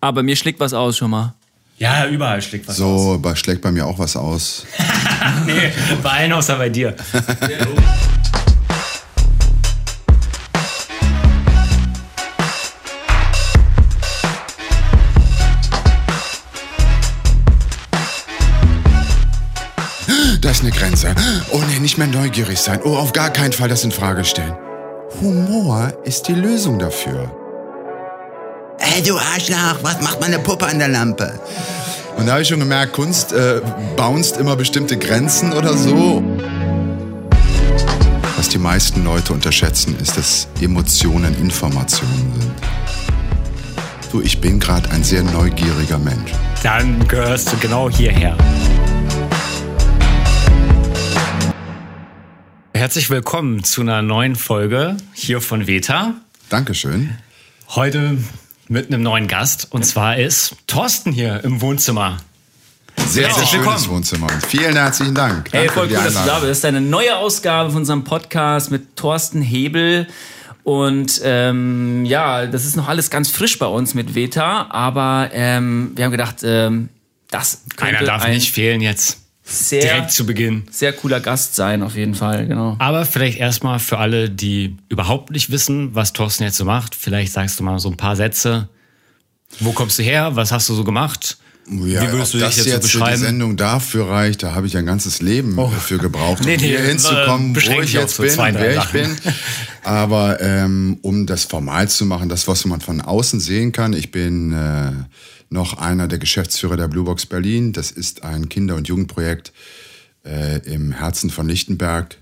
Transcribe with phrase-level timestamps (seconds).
[0.00, 1.34] Aber mir schlägt was aus schon mal.
[1.76, 3.02] Ja, überall schlägt was so, aus.
[3.02, 4.66] So, aber schlägt bei mir auch was aus.
[5.46, 6.94] nee, bei allen außer bei dir.
[20.40, 21.14] Da ist eine Grenze.
[21.50, 22.80] Oh nee, nicht mehr neugierig sein.
[22.84, 24.54] Oh, auf gar keinen Fall das in Frage stellen.
[25.20, 27.39] Humor ist die Lösung dafür.
[28.92, 31.38] Ey, du Arschloch, was macht meine Puppe an der Lampe?
[32.16, 33.60] Und da habe ich schon gemerkt, Kunst äh,
[33.96, 36.24] bounced immer bestimmte Grenzen oder so.
[38.36, 42.52] Was die meisten Leute unterschätzen, ist, dass Emotionen Informationen sind.
[44.10, 46.32] Du, ich bin gerade ein sehr neugieriger Mensch.
[46.64, 48.36] Dann gehörst du genau hierher.
[52.74, 56.14] Herzlich willkommen zu einer neuen Folge hier von Veta.
[56.48, 57.16] Dankeschön.
[57.68, 58.18] Heute
[58.70, 62.18] mit einem neuen Gast und zwar ist Thorsten hier im Wohnzimmer.
[62.96, 63.88] Sehr, sehr schönes willkommen.
[63.88, 64.28] Wohnzimmer.
[64.46, 65.50] Vielen herzlichen Dank.
[65.50, 66.50] Danke hey, voll cool, dass du da bist.
[66.50, 70.06] Das ist eine neue Ausgabe von unserem Podcast mit Thorsten Hebel.
[70.62, 75.90] Und ähm, ja, das ist noch alles ganz frisch bei uns mit Veta, aber ähm,
[75.96, 76.90] wir haben gedacht, ähm,
[77.28, 79.19] das könnte Einer darf ein nicht fehlen jetzt.
[79.50, 80.62] Sehr, Direkt zu Beginn.
[80.70, 82.76] Sehr cooler Gast sein, auf jeden Fall, genau.
[82.78, 87.32] Aber vielleicht erstmal für alle, die überhaupt nicht wissen, was Thorsten jetzt so macht, vielleicht
[87.32, 88.68] sagst du mal so ein paar Sätze.
[89.58, 90.36] Wo kommst du her?
[90.36, 91.36] Was hast du so gemacht?
[91.68, 93.20] Ja, Wie würdest du dich das jetzt, jetzt so beschreiben?
[93.20, 95.70] die Sendung dafür reicht, da habe ich ein ganzes Leben oh.
[95.72, 98.86] dafür gebraucht, um nee, nee, hier hinzukommen, äh, wo ich jetzt bin und wer ich
[98.86, 99.16] bin.
[99.84, 104.10] Aber ähm, um das formal zu machen, das, was man von außen sehen kann, ich
[104.10, 104.92] bin äh,
[105.50, 107.72] noch einer der Geschäftsführer der Blue Box Berlin.
[107.72, 109.52] Das ist ein Kinder- und Jugendprojekt
[110.24, 112.16] äh, im Herzen von Lichtenberg.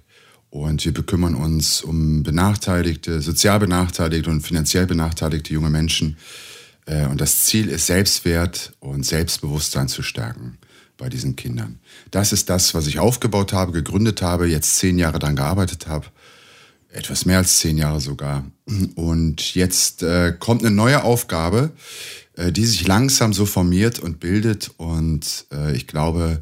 [0.50, 6.16] Und wir bekümmern uns um benachteiligte, sozial benachteiligte und finanziell benachteiligte junge Menschen.
[6.86, 10.56] Äh, und das Ziel ist, Selbstwert und Selbstbewusstsein zu stärken
[10.96, 11.80] bei diesen Kindern.
[12.10, 16.06] Das ist das, was ich aufgebaut habe, gegründet habe, jetzt zehn Jahre daran gearbeitet habe.
[16.90, 18.44] Etwas mehr als zehn Jahre sogar.
[18.94, 21.72] Und jetzt äh, kommt eine neue Aufgabe,
[22.52, 24.70] die sich langsam so formiert und bildet.
[24.76, 26.40] Und äh, ich glaube,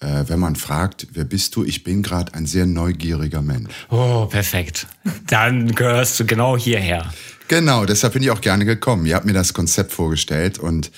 [0.00, 1.64] äh, wenn man fragt, wer bist du?
[1.64, 3.72] Ich bin gerade ein sehr neugieriger Mensch.
[3.90, 4.86] Oh, perfekt.
[5.26, 7.12] Dann gehörst du genau hierher.
[7.48, 9.06] Genau, deshalb bin ich auch gerne gekommen.
[9.06, 10.90] Ihr habt mir das Konzept vorgestellt und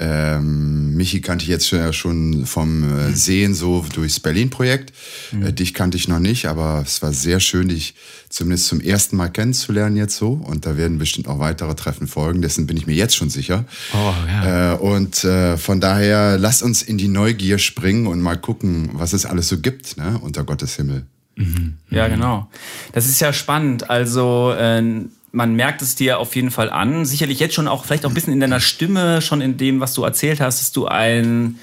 [0.00, 4.92] ähm, Michi kannte ich jetzt schon vom äh, Sehen so durchs Berlin-Projekt.
[5.32, 5.46] Mhm.
[5.46, 7.94] Äh, dich kannte ich noch nicht, aber es war sehr schön, dich
[8.28, 10.32] zumindest zum ersten Mal kennenzulernen jetzt so.
[10.32, 12.42] Und da werden bestimmt auch weitere Treffen folgen.
[12.42, 13.64] Dessen bin ich mir jetzt schon sicher.
[13.92, 14.74] Oh, ja.
[14.74, 19.12] Äh, und äh, von daher lasst uns in die Neugier springen und mal gucken, was
[19.12, 21.06] es alles so gibt ne, unter Gottes Himmel.
[21.34, 21.74] Mhm.
[21.90, 22.48] Ja, genau.
[22.92, 23.90] Das ist ja spannend.
[23.90, 24.82] Also äh,
[25.32, 27.04] man merkt es dir auf jeden Fall an.
[27.04, 29.94] Sicherlich jetzt schon auch vielleicht auch ein bisschen in deiner Stimme, schon in dem, was
[29.94, 31.58] du erzählt hast, dass du ein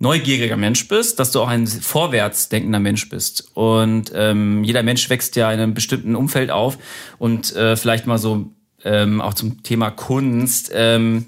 [0.00, 3.50] neugieriger Mensch bist, dass du auch ein vorwärtsdenkender Mensch bist.
[3.54, 6.78] Und ähm, jeder Mensch wächst ja in einem bestimmten Umfeld auf.
[7.18, 8.50] Und äh, vielleicht mal so
[8.84, 10.70] ähm, auch zum Thema Kunst.
[10.72, 11.26] Ähm,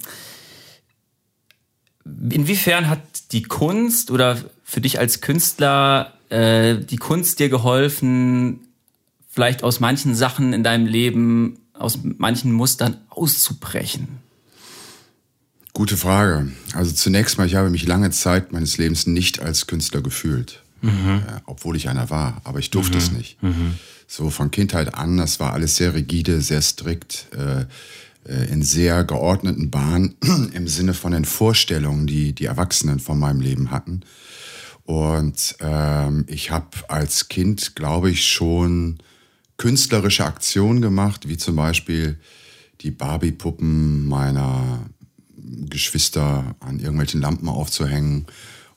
[2.05, 3.01] inwiefern hat
[3.33, 8.61] die Kunst oder für dich als Künstler äh, die Kunst dir geholfen,
[9.31, 14.09] vielleicht aus manchen Sachen in deinem Leben, aus manchen Mustern auszubrechen?
[15.73, 16.51] Gute Frage.
[16.75, 21.23] Also zunächst mal, ich habe mich lange Zeit meines Lebens nicht als Künstler gefühlt, mhm.
[21.27, 22.99] äh, obwohl ich einer war, aber ich durfte mhm.
[22.99, 23.43] es nicht.
[23.43, 23.75] Mhm.
[24.09, 27.61] So von Kindheit an, das war alles sehr rigide, sehr strikt, äh,
[28.29, 30.17] äh in sehr geordneten Bahnen
[30.53, 34.01] im Sinne von den Vorstellungen, die die Erwachsenen von meinem Leben hatten.
[34.85, 38.99] Und ähm, ich habe als Kind, glaube ich, schon
[39.61, 42.19] künstlerische Aktionen gemacht, wie zum Beispiel
[42.81, 44.87] die Barbie-Puppen meiner
[45.37, 48.25] Geschwister an irgendwelchen Lampen aufzuhängen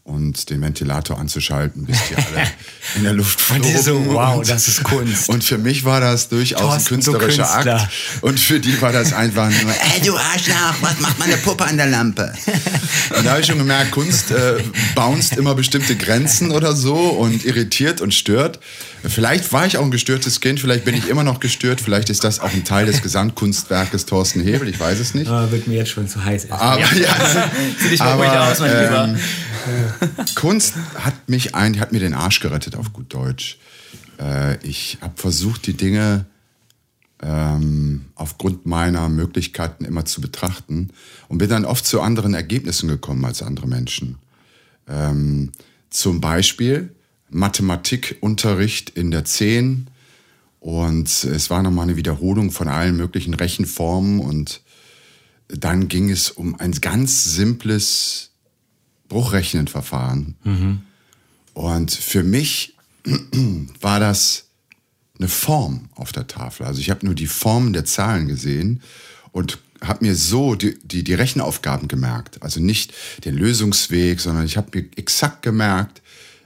[0.06, 2.46] und den Ventilator anzuschalten, bis die alle
[2.96, 3.64] in der Luft flogen.
[3.64, 5.30] Und die so, wow, und, das ist Kunst.
[5.30, 7.90] Und für mich war das durchaus Thorsten, ein künstlerischer Akt.
[8.20, 11.78] Und für die war das einfach nur, ey du Arschloch, was macht meine Puppe an
[11.78, 12.34] der Lampe?
[13.18, 14.58] Und da habe ich schon gemerkt, Kunst äh,
[14.94, 18.60] bounced immer bestimmte Grenzen oder so und irritiert und stört.
[19.06, 22.24] Vielleicht war ich auch ein gestörtes Kind, vielleicht bin ich immer noch gestört, vielleicht ist
[22.24, 25.30] das auch ein Teil des Gesamtkunstwerkes Thorsten Hebel, ich weiß es nicht.
[25.30, 26.50] Oh, wird mir jetzt schon zu heiß.
[26.52, 27.52] Aber, ja, ja,
[27.82, 29.20] zieh dich mal aber, ruhig aus, mein ähm, Lieber.
[30.36, 33.58] Kunst hat mich ein, hat mir den Arsch gerettet, auf gut Deutsch.
[34.20, 36.26] Äh, ich habe versucht, die Dinge
[37.22, 40.90] ähm, aufgrund meiner Möglichkeiten immer zu betrachten
[41.30, 44.18] und bin dann oft zu anderen Ergebnissen gekommen als andere Menschen.
[44.88, 45.52] Ähm,
[45.90, 46.94] zum Beispiel
[47.30, 49.88] Mathematikunterricht in der 10
[50.60, 54.62] und es war nochmal eine Wiederholung von allen möglichen Rechenformen und
[55.48, 58.32] dann ging es um ein ganz simples
[59.14, 60.36] Bruchrechnenverfahren.
[60.44, 60.82] Mhm.
[61.54, 62.76] Und für mich
[63.82, 64.46] war das
[65.20, 66.66] eine Form auf der Tafel.
[66.66, 68.82] Also ich habe nur die Formen der Zahlen gesehen
[69.32, 72.42] und habe mir so die, die, die Rechenaufgaben gemerkt.
[72.42, 72.94] Also nicht
[73.24, 76.02] den Lösungsweg, sondern ich habe mir exakt gemerkt,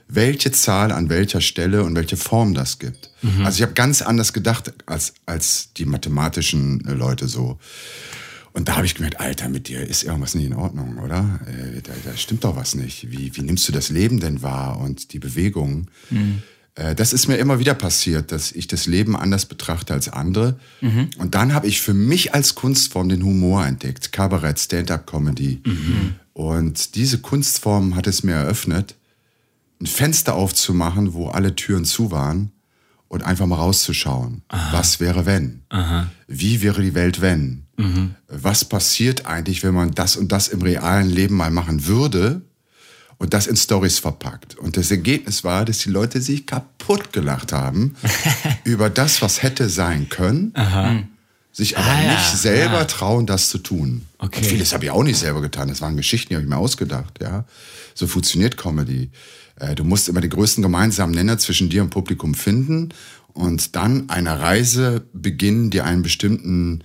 [0.08, 3.10] welche Zahl an welcher Stelle und welche Form das gibt.
[3.22, 3.46] Mhm.
[3.46, 7.58] Also ich habe ganz anders gedacht als, als die mathematischen Leute so.
[8.52, 11.40] Und da habe ich gemerkt, Alter, mit dir ist irgendwas nicht in Ordnung, oder?
[11.46, 13.10] Äh, da, da, stimmt doch was nicht.
[13.10, 15.88] Wie, wie nimmst du das Leben denn wahr und die Bewegung?
[16.10, 16.42] Mhm.
[16.74, 20.58] Äh, das ist mir immer wieder passiert, dass ich das Leben anders betrachte als andere.
[20.80, 21.10] Mhm.
[21.18, 24.12] Und dann habe ich für mich als Kunstform den Humor entdeckt.
[24.12, 25.60] Kabarett, Stand-up-Comedy.
[25.64, 26.14] Mhm.
[26.32, 28.94] Und diese Kunstform hat es mir eröffnet,
[29.80, 32.52] ein Fenster aufzumachen, wo alle Türen zu waren
[33.08, 34.42] und einfach mal rauszuschauen.
[34.48, 34.78] Aha.
[34.78, 35.62] Was wäre wenn?
[35.68, 36.10] Aha.
[36.26, 37.64] Wie wäre die Welt wenn?
[37.78, 38.16] Mhm.
[38.26, 42.42] Was passiert eigentlich, wenn man das und das im realen Leben mal machen würde
[43.18, 44.56] und das in Stories verpackt?
[44.58, 47.94] Und das Ergebnis war, dass die Leute sich kaputt gelacht haben
[48.64, 50.52] über das, was hätte sein können.
[50.54, 51.04] Aha.
[51.52, 52.84] Sich aber ah, nicht selber ja.
[52.84, 54.02] trauen, das zu tun.
[54.18, 54.38] Okay.
[54.38, 55.68] Und vieles habe ich auch nicht selber getan.
[55.68, 57.20] Das waren Geschichten, die habe ich mir ausgedacht.
[57.20, 57.46] Ja,
[57.94, 59.10] so funktioniert Comedy.
[59.56, 62.90] Äh, du musst immer den größten gemeinsamen Nenner zwischen dir und Publikum finden
[63.32, 66.82] und dann eine Reise beginnen, die einen bestimmten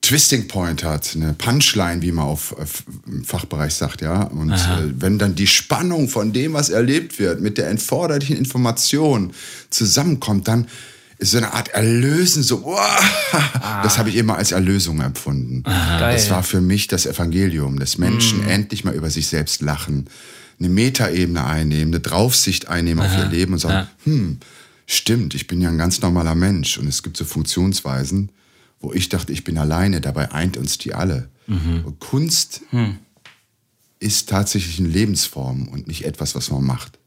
[0.00, 4.22] Twisting Point hat, eine Punchline, wie man auf, auf im Fachbereich sagt, ja.
[4.22, 9.32] Und äh, wenn dann die Spannung von dem, was erlebt wird, mit der entforderlichen Information
[9.70, 10.68] zusammenkommt, dann
[11.18, 12.78] ist so eine Art Erlösen, so, wow,
[13.32, 13.82] ah.
[13.82, 15.62] das habe ich immer als Erlösung empfunden.
[15.64, 16.12] Aha.
[16.12, 18.48] Das war für mich das Evangelium, dass Menschen mm.
[18.48, 20.08] endlich mal über sich selbst lachen
[20.58, 24.12] eine Metaebene einnehmen, eine Draufsicht einnehmen Aha, auf ihr Leben und sagen, ja.
[24.12, 24.38] hm,
[24.86, 28.30] stimmt, ich bin ja ein ganz normaler Mensch und es gibt so Funktionsweisen,
[28.80, 31.28] wo ich dachte, ich bin alleine, dabei eint uns die alle.
[31.46, 31.94] Mhm.
[31.98, 32.98] Kunst hm.
[33.98, 36.98] ist tatsächlich eine Lebensform und nicht etwas, was man macht.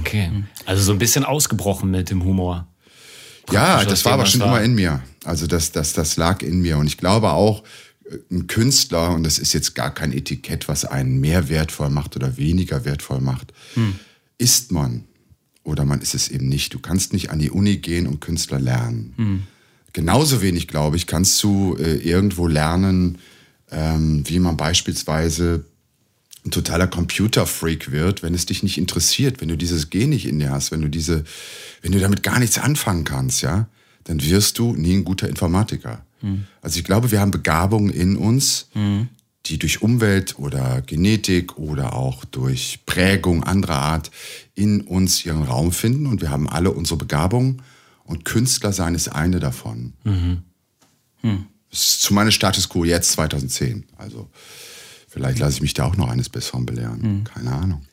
[0.00, 0.30] Okay.
[0.66, 2.66] Also so ein bisschen ausgebrochen mit dem Humor.
[3.50, 4.48] Ja, das war aber schon war.
[4.48, 5.02] immer in mir.
[5.24, 6.78] Also das, das, das lag in mir.
[6.78, 7.62] Und ich glaube auch,
[8.30, 12.36] ein Künstler, und das ist jetzt gar kein Etikett, was einen mehr wertvoll macht oder
[12.36, 13.98] weniger wertvoll macht, hm.
[14.38, 15.04] ist man
[15.62, 16.74] oder man ist es eben nicht.
[16.74, 19.14] Du kannst nicht an die Uni gehen und Künstler lernen.
[19.16, 19.42] Hm.
[19.94, 23.18] Genauso wenig, glaube ich, kannst du äh, irgendwo lernen,
[23.70, 25.64] ähm, wie man beispielsweise
[26.44, 30.40] ein totaler Computerfreak wird, wenn es dich nicht interessiert, wenn du dieses Gen nicht in
[30.40, 31.24] dir hast, wenn du diese,
[31.80, 33.68] wenn du damit gar nichts anfangen kannst, ja,
[34.02, 36.04] dann wirst du nie ein guter Informatiker.
[36.20, 36.44] Mhm.
[36.60, 39.08] Also ich glaube, wir haben Begabungen in uns, mhm.
[39.46, 44.10] die durch Umwelt oder Genetik oder auch durch Prägung anderer Art
[44.56, 47.62] in uns ihren Raum finden und wir haben alle unsere Begabungen
[48.04, 49.94] und Künstler sein ist eine davon.
[50.04, 50.42] Mhm.
[51.22, 51.46] Hm.
[51.70, 53.84] Das ist zu meinem Status quo jetzt 2010.
[53.96, 54.30] Also
[55.08, 57.00] vielleicht lasse ich mich da auch noch eines Besseren belehren.
[57.00, 57.24] Mhm.
[57.24, 57.86] Keine Ahnung.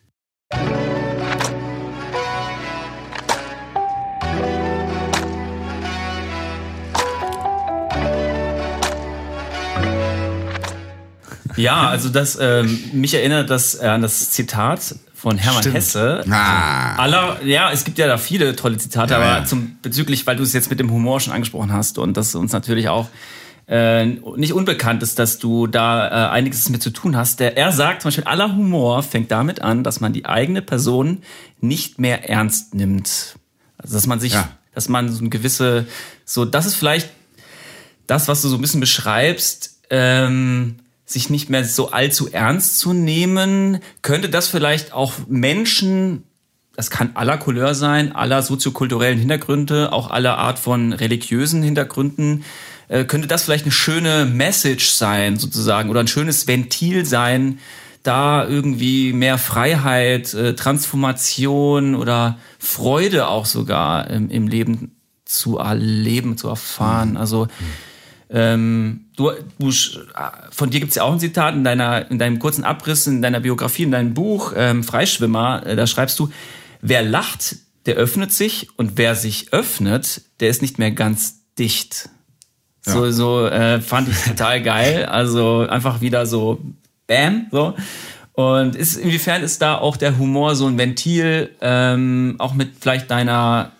[11.58, 15.76] Ja, also das ähm, mich erinnert das äh, an das Zitat von Hermann Stimmt.
[15.76, 16.24] Hesse.
[16.32, 16.96] Ah.
[16.96, 19.46] Aller, ja, es gibt ja da viele tolle Zitate, ja, aber ja.
[19.46, 22.52] zum bezüglich, weil du es jetzt mit dem Humor schon angesprochen hast und das uns
[22.54, 23.08] natürlich auch
[23.68, 27.40] äh, nicht unbekannt ist, dass du da äh, einiges mit zu tun hast.
[27.40, 31.22] Der, er sagt zum Beispiel, aller Humor fängt damit an, dass man die eigene Person
[31.60, 33.36] nicht mehr ernst nimmt.
[33.78, 34.50] Also dass man sich, ja.
[34.74, 35.86] dass man so eine gewisse,
[36.26, 37.12] so, das ist vielleicht
[38.08, 39.82] das, was du so ein bisschen beschreibst.
[39.92, 40.78] Ähm,
[41.12, 43.80] sich nicht mehr so allzu ernst zu nehmen?
[44.02, 46.24] Könnte das vielleicht auch Menschen,
[46.76, 52.44] das kann aller Couleur sein, aller soziokulturellen Hintergründe, auch aller Art von religiösen Hintergründen,
[52.88, 57.60] äh, könnte das vielleicht eine schöne Message sein, sozusagen, oder ein schönes Ventil sein,
[58.04, 66.50] da irgendwie mehr Freiheit, äh, Transformation oder Freude auch sogar im Leben zu erleben, zu
[66.50, 67.12] erfahren.
[67.12, 67.18] Mhm.
[67.18, 67.48] Also,
[68.34, 69.72] ähm, du, du,
[70.52, 73.22] von dir gibt es ja auch ein Zitat in, deiner, in deinem kurzen Abriss, in
[73.22, 75.66] deiner Biografie, in deinem Buch ähm, Freischwimmer.
[75.66, 76.32] Äh, da schreibst du,
[76.82, 82.10] wer lacht, der öffnet sich und wer sich öffnet, der ist nicht mehr ganz dicht.
[82.86, 82.94] Ja.
[82.94, 85.06] So, so äh, fand ich total geil.
[85.06, 86.62] Also einfach wieder so
[87.08, 87.76] Bam, so.
[88.34, 93.12] Und ist, inwiefern ist da auch der Humor so ein Ventil, ähm, auch mit vielleicht
[93.12, 93.74] deiner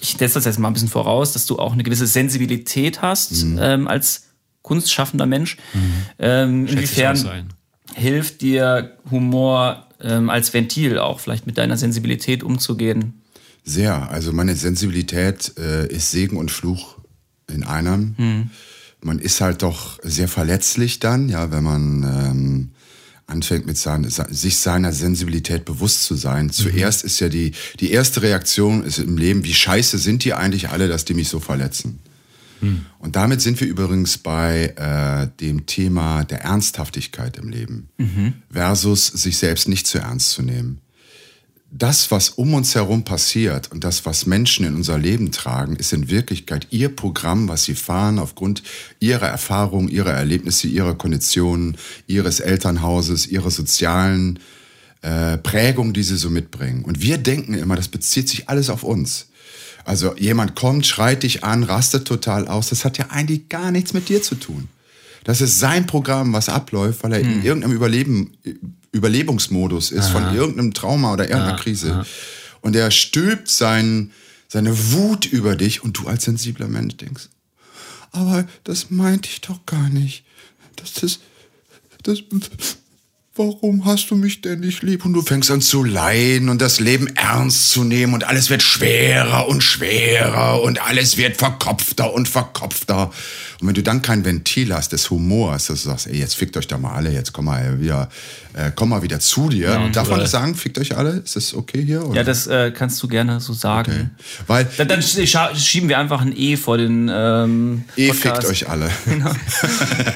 [0.00, 3.44] ich setze das jetzt mal ein bisschen voraus, dass du auch eine gewisse Sensibilität hast
[3.44, 3.58] mhm.
[3.60, 4.28] ähm, als
[4.62, 5.56] kunstschaffender Mensch.
[5.74, 5.92] Mhm.
[6.18, 7.48] Ähm, inwiefern
[7.94, 13.22] hilft dir Humor ähm, als Ventil auch vielleicht mit deiner Sensibilität umzugehen?
[13.64, 14.10] Sehr.
[14.10, 16.96] Also meine Sensibilität äh, ist Segen und Fluch
[17.50, 18.14] in einem.
[18.18, 18.50] Mhm.
[19.00, 22.70] man ist halt doch sehr verletzlich dann, ja, wenn man ähm,
[23.28, 26.50] anfängt mit sein, sich seiner Sensibilität bewusst zu sein.
[26.50, 30.70] Zuerst ist ja die, die erste Reaktion ist im Leben, wie scheiße sind die eigentlich
[30.70, 32.00] alle, dass die mich so verletzen.
[32.60, 32.86] Mhm.
[32.98, 38.32] Und damit sind wir übrigens bei äh, dem Thema der Ernsthaftigkeit im Leben mhm.
[38.50, 40.80] versus sich selbst nicht zu ernst zu nehmen
[41.70, 45.92] das, was um uns herum passiert und das, was Menschen in unser Leben tragen, ist
[45.92, 48.62] in Wirklichkeit ihr Programm, was sie fahren aufgrund
[49.00, 54.38] ihrer Erfahrungen, ihrer Erlebnisse, ihrer Konditionen, ihres Elternhauses, ihrer sozialen
[55.02, 56.84] äh, Prägung, die sie so mitbringen.
[56.84, 59.26] Und wir denken immer, das bezieht sich alles auf uns.
[59.84, 62.70] Also jemand kommt, schreit dich an, rastet total aus.
[62.70, 64.68] Das hat ja eigentlich gar nichts mit dir zu tun.
[65.24, 67.32] Das ist sein Programm, was abläuft, weil er hm.
[67.32, 68.32] in irgendeinem Überleben,
[68.92, 70.12] Überlebungsmodus ist Aha.
[70.12, 71.62] von irgendeinem Trauma oder irgendeiner Aha.
[71.62, 71.92] Krise.
[71.92, 72.06] Aha.
[72.60, 74.10] Und er stülpt sein,
[74.48, 77.28] seine Wut über dich und du als sensibler Mensch denkst,
[78.12, 80.24] aber das meinte ich doch gar nicht.
[80.76, 81.20] Das ist,
[82.02, 82.22] das,
[83.34, 85.04] warum hast du mich denn nicht lieb?
[85.04, 88.62] Und du fängst an zu leiden und das Leben ernst zu nehmen und alles wird
[88.62, 93.12] schwerer und schwerer und alles wird verkopfter und verkopfter.
[93.60, 96.56] Und wenn du dann kein Ventil hast des Humors, dass du sagst, ey, jetzt fickt
[96.56, 98.08] euch da mal alle, jetzt komm mal wieder,
[98.54, 99.70] äh, komm mal wieder zu dir.
[99.70, 101.10] Ja, Darf man das sagen, fickt euch alle?
[101.24, 102.06] Ist das okay hier?
[102.06, 102.18] Oder?
[102.18, 104.12] Ja, das äh, kannst du gerne so sagen.
[104.16, 104.44] Okay.
[104.46, 108.88] Weil, dann, dann, schieben wir einfach ein E vor den ähm, E fickt euch alle.
[109.08, 109.32] Genau.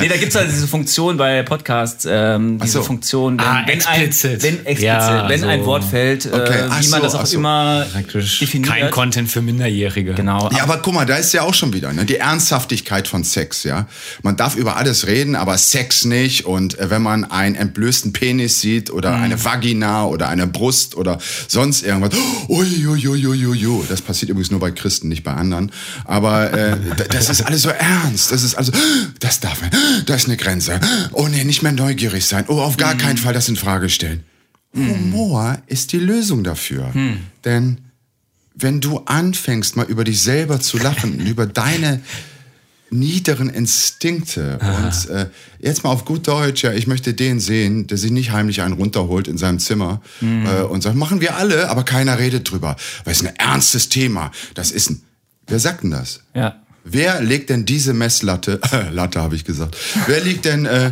[0.01, 2.83] nee, da gibt's halt diese Funktion bei Podcasts, ähm, diese so.
[2.83, 4.31] Funktion, wenn, ah, wenn explizit.
[4.33, 5.47] ein, wenn, explizit, ja, wenn so.
[5.47, 6.65] ein Wort fällt, äh, okay.
[6.81, 7.39] wie man so, das auch so.
[7.39, 8.71] immer Praktisch definiert.
[8.71, 10.15] Kein Content für Minderjährige.
[10.15, 10.51] Genau.
[10.53, 13.65] Ja, aber guck mal, da ist ja auch schon wieder ne, die Ernsthaftigkeit von Sex,
[13.65, 13.87] ja.
[14.23, 16.45] Man darf über alles reden, aber Sex nicht.
[16.45, 19.23] Und äh, wenn man einen entblößten Penis sieht oder mhm.
[19.23, 25.09] eine Vagina oder eine Brust oder sonst irgendwas, uiuiuiuiui, das passiert übrigens nur bei Christen,
[25.09, 25.73] nicht bei anderen.
[26.05, 26.77] Aber äh,
[27.11, 28.31] das ist alles so ernst.
[28.33, 28.73] Das ist also,
[29.21, 29.71] das darf man,
[30.07, 30.81] das ist eine Grenze.
[31.13, 32.45] Oh nee, nicht mehr neugierig sein.
[32.49, 32.99] Oh, auf gar mhm.
[32.99, 34.25] keinen Fall das in Frage stellen.
[34.73, 34.91] Mhm.
[34.91, 36.91] Humor ist die Lösung dafür.
[36.95, 37.19] Mhm.
[37.45, 37.79] Denn
[38.55, 42.01] wenn du anfängst, mal über dich selber zu lachen, über deine
[42.93, 44.59] niederen Instinkte.
[44.61, 44.87] Aha.
[44.87, 45.27] Und äh,
[45.61, 48.75] jetzt mal auf gut Deutsch, ja, ich möchte den sehen, der sich nicht heimlich einen
[48.75, 50.47] runterholt in seinem Zimmer mhm.
[50.47, 52.77] äh, und sagt, machen wir alle, aber keiner redet drüber.
[53.05, 54.31] Weil es ein ernstes Thema.
[54.55, 55.03] Das ist ein.
[55.47, 56.21] Wer sagt denn das?
[56.35, 56.63] Ja.
[56.85, 60.91] Wer legt denn diese Messlatte, äh, Latte habe ich gesagt, wer liegt denn, äh,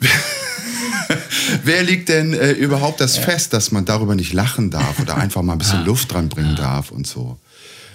[1.64, 3.22] wer legt denn äh, überhaupt das ja.
[3.22, 6.56] fest, dass man darüber nicht lachen darf oder einfach mal ein bisschen Luft dran bringen
[6.56, 7.38] darf und so?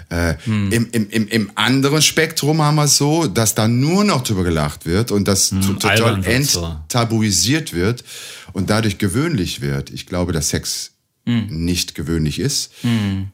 [0.09, 0.71] Äh, hm.
[0.71, 4.43] im, im, im, Im anderen Spektrum haben wir es so, dass da nur noch drüber
[4.43, 8.03] gelacht wird und das hm, total enttabuisiert wird
[8.51, 9.91] und dadurch gewöhnlich wird.
[9.91, 10.93] Ich glaube, dass Sex
[11.27, 11.63] hm.
[11.63, 13.27] nicht gewöhnlich ist, hm.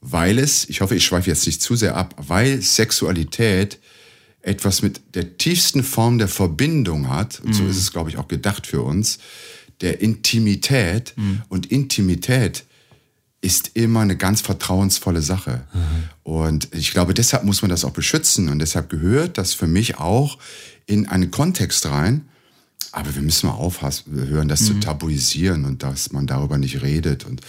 [0.00, 3.80] weil es, ich hoffe, ich schweife jetzt nicht zu sehr ab, weil Sexualität
[4.40, 7.70] etwas mit der tiefsten Form der Verbindung hat, und so hm.
[7.70, 9.18] ist es, glaube ich, auch gedacht für uns,
[9.80, 11.14] der Intimität.
[11.16, 11.42] Hm.
[11.48, 12.64] Und Intimität
[13.40, 15.64] ist immer eine ganz vertrauensvolle Sache.
[15.72, 16.04] Mhm.
[16.22, 18.48] Und ich glaube, deshalb muss man das auch beschützen.
[18.48, 20.38] Und deshalb gehört das für mich auch
[20.86, 22.28] in einen Kontext rein.
[22.92, 24.66] Aber wir müssen mal aufhören, das mhm.
[24.66, 27.24] zu tabuisieren und dass man darüber nicht redet.
[27.24, 27.40] Und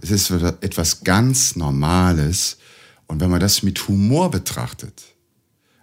[0.00, 2.56] es ist etwas ganz Normales.
[3.06, 5.02] Und wenn man das mit Humor betrachtet,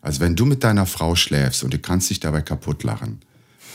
[0.01, 3.22] also wenn du mit deiner Frau schläfst und du kannst dich dabei kaputt lachen,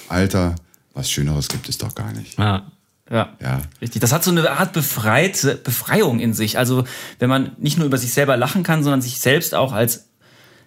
[0.09, 0.57] Alter,
[0.93, 2.39] was Schöneres gibt es doch gar nicht.
[2.39, 2.71] Ja.
[3.11, 4.01] Ja, ja, richtig.
[4.01, 6.59] Das hat so eine Art Befreit, Befreiung in sich.
[6.59, 6.85] Also
[7.19, 10.09] wenn man nicht nur über sich selber lachen kann, sondern sich selbst auch als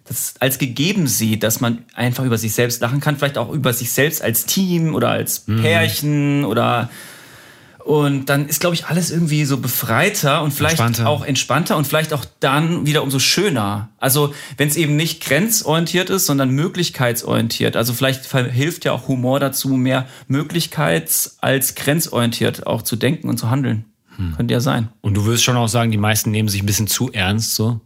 [0.05, 3.71] das als gegeben sieht, dass man einfach über sich selbst lachen kann, vielleicht auch über
[3.71, 5.61] sich selbst als Team oder als mhm.
[5.61, 6.45] Pärchen mhm.
[6.45, 6.89] oder
[7.85, 11.09] und dann ist, glaube ich, alles irgendwie so befreiter und vielleicht entspannter.
[11.09, 13.89] auch entspannter und vielleicht auch dann wieder umso schöner.
[13.97, 17.75] Also wenn es eben nicht grenzorientiert ist, sondern möglichkeitsorientiert.
[17.75, 23.37] Also vielleicht hilft ja auch Humor dazu, mehr möglichkeits- als grenzorientiert auch zu denken und
[23.37, 23.85] zu handeln.
[24.15, 24.35] Hm.
[24.35, 24.89] Könnte ja sein.
[25.01, 27.81] Und du würdest schon auch sagen, die meisten nehmen sich ein bisschen zu ernst so?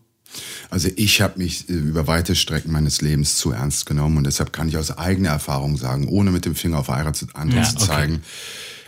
[0.69, 4.51] Also ich habe mich äh, über weite Strecken meines Lebens zu ernst genommen und deshalb
[4.51, 8.15] kann ich aus eigener Erfahrung sagen, ohne mit dem Finger auf andere ja, zu zeigen,
[8.15, 8.23] okay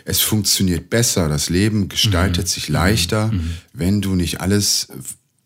[0.08, 2.48] es funktioniert besser, das Leben gestaltet mhm.
[2.48, 3.36] sich leichter, mhm.
[3.36, 3.50] mhm.
[3.74, 4.88] wenn du nicht alles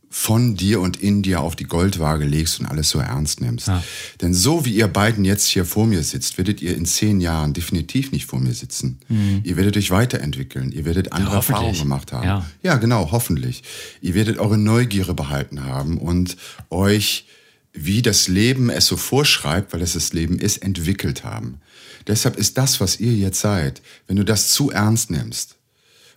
[0.09, 3.67] von dir und in dir auf die Goldwaage legst und alles so ernst nimmst.
[3.67, 3.83] Ja.
[4.21, 7.55] Denn so wie ihr beiden jetzt hier vor mir sitzt, werdet ihr in zehn Jahren
[7.55, 9.01] definitiv nicht vor mir sitzen.
[9.09, 9.41] Mhm.
[9.43, 12.27] Ihr werdet euch weiterentwickeln, ihr werdet andere ja, Erfahrungen gemacht haben.
[12.27, 12.47] Ja.
[12.63, 13.65] ja, genau, hoffentlich.
[14.01, 16.37] Ihr werdet eure Neugierde behalten haben und
[16.71, 17.27] euch,
[17.73, 21.59] wie das Leben es so vorschreibt, weil es das Leben ist, entwickelt haben.
[22.07, 25.57] Deshalb ist das, was ihr jetzt seid, wenn du das zu ernst nimmst,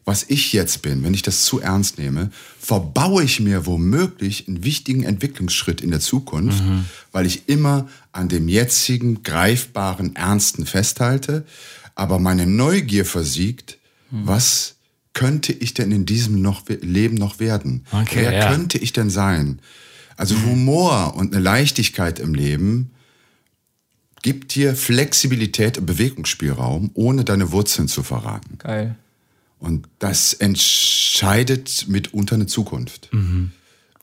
[0.05, 4.63] was ich jetzt bin, wenn ich das zu ernst nehme, verbaue ich mir womöglich einen
[4.63, 6.85] wichtigen Entwicklungsschritt in der Zukunft, mhm.
[7.11, 11.45] weil ich immer an dem jetzigen greifbaren Ernsten festhalte,
[11.95, 13.79] aber meine Neugier versiegt,
[14.11, 14.27] mhm.
[14.27, 14.75] was
[15.13, 17.85] könnte ich denn in diesem noch Leben noch werden?
[17.91, 18.51] Okay, Wer ja.
[18.51, 19.59] könnte ich denn sein?
[20.17, 20.35] Also.
[20.43, 22.91] Humor und eine Leichtigkeit im Leben
[24.25, 28.57] gibt dir Flexibilität und Bewegungsspielraum, ohne deine Wurzeln zu verraten.
[28.57, 28.95] Geil.
[29.59, 33.13] Und das entscheidet mitunter eine Zukunft.
[33.13, 33.51] Mhm.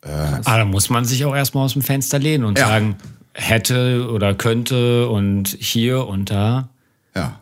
[0.03, 2.69] Äh, Aber da muss man sich auch erstmal aus dem Fenster lehnen und ja.
[2.69, 2.95] sagen,
[3.35, 6.69] hätte oder könnte und hier und da.
[7.17, 7.41] Ja.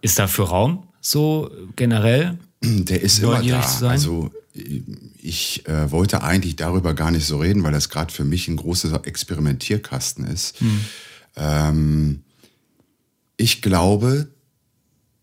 [0.00, 2.38] Ist dafür Raum so generell?
[2.62, 3.60] Der ist immer da.
[3.86, 4.30] Also
[5.20, 8.56] ich äh, wollte eigentlich darüber gar nicht so reden, weil das gerade für mich ein
[8.56, 10.58] großer Experimentierkasten ist.
[10.60, 10.80] Hm.
[11.36, 12.22] Ähm,
[13.36, 14.28] ich glaube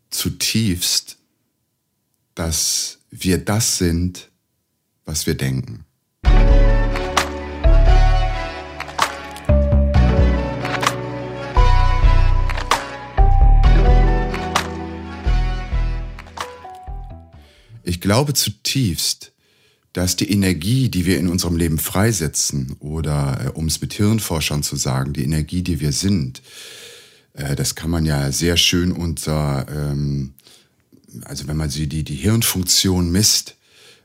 [0.10, 1.18] zutiefst,
[2.36, 4.30] dass wir das sind,
[5.06, 5.86] was wir denken.
[17.84, 19.32] Ich glaube zutiefst,
[19.93, 24.63] dass die Energie, die wir in unserem Leben freisetzen, oder äh, um es mit Hirnforschern
[24.63, 26.41] zu sagen, die Energie, die wir sind,
[27.33, 30.33] äh, das kann man ja sehr schön unter, ähm,
[31.25, 33.57] also wenn man sie die, die Hirnfunktion misst,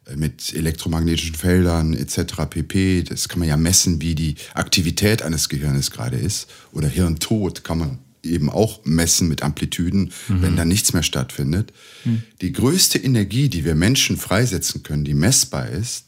[0.07, 2.47] äh, mit elektromagnetischen Feldern etc.
[2.51, 3.05] pp.
[3.05, 6.49] Das kann man ja messen, wie die Aktivität eines Gehirnes gerade ist.
[6.73, 10.43] Oder Hirntod kann man eben auch messen mit Amplituden, mhm.
[10.43, 11.73] wenn da nichts mehr stattfindet.
[12.05, 12.23] Mhm.
[12.41, 16.07] Die größte Energie, die wir Menschen freisetzen können, die messbar ist,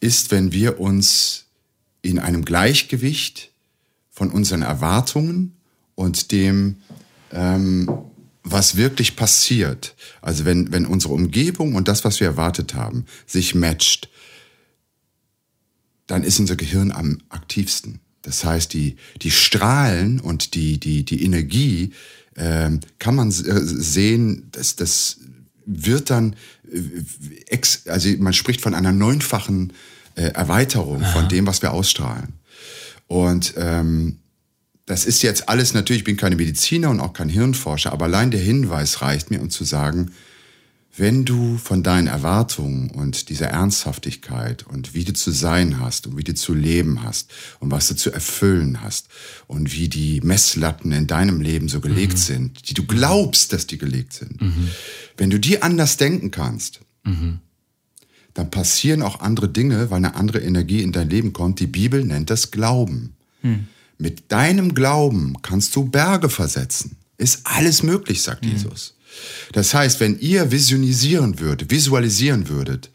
[0.00, 1.46] ist, wenn wir uns
[2.02, 3.50] in einem Gleichgewicht
[4.10, 5.56] von unseren Erwartungen
[5.94, 6.76] und dem,
[7.32, 7.90] ähm,
[8.42, 13.54] was wirklich passiert, also wenn, wenn unsere Umgebung und das, was wir erwartet haben, sich
[13.54, 14.10] matcht,
[16.06, 18.00] dann ist unser Gehirn am aktivsten.
[18.24, 21.92] Das heißt, die, die Strahlen und die, die, die Energie
[22.34, 25.18] äh, kann man äh, sehen, dass das
[25.66, 26.34] wird dann,
[26.70, 26.80] äh,
[27.46, 29.72] ex, also man spricht von einer neunfachen
[30.16, 31.12] äh, Erweiterung Aha.
[31.12, 32.32] von dem, was wir ausstrahlen.
[33.06, 34.18] Und ähm,
[34.86, 38.30] das ist jetzt alles natürlich, ich bin keine Mediziner und auch kein Hirnforscher, aber allein
[38.30, 40.12] der Hinweis reicht mir, um zu sagen,
[40.96, 46.16] wenn du von deinen Erwartungen und dieser Ernsthaftigkeit und wie du zu sein hast und
[46.16, 49.08] wie du zu leben hast und was du zu erfüllen hast
[49.48, 52.18] und wie die Messlatten in deinem Leben so gelegt mhm.
[52.18, 54.68] sind, die du glaubst, dass die gelegt sind, mhm.
[55.16, 57.40] wenn du die anders denken kannst, mhm.
[58.34, 61.58] dann passieren auch andere Dinge, weil eine andere Energie in dein Leben kommt.
[61.58, 63.16] Die Bibel nennt das Glauben.
[63.42, 63.66] Mhm.
[63.98, 66.96] Mit deinem Glauben kannst du Berge versetzen.
[67.16, 68.52] Ist alles möglich, sagt mhm.
[68.52, 68.93] Jesus.
[69.52, 72.90] Das heißt, wenn ihr visionisieren würdet, visualisieren würdet,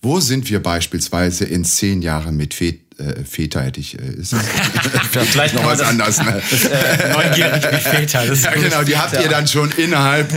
[0.00, 2.54] wo sind wir beispielsweise in zehn Jahren mit
[2.98, 4.34] äh, Feta hätte ich, äh, ist
[5.10, 6.18] vielleicht noch was das, anderes.
[6.18, 6.42] Ne?
[6.52, 8.24] Das, äh, neugierig wie Feta.
[8.26, 10.30] Das ja, genau, die habt ihr dann schon innerhalb.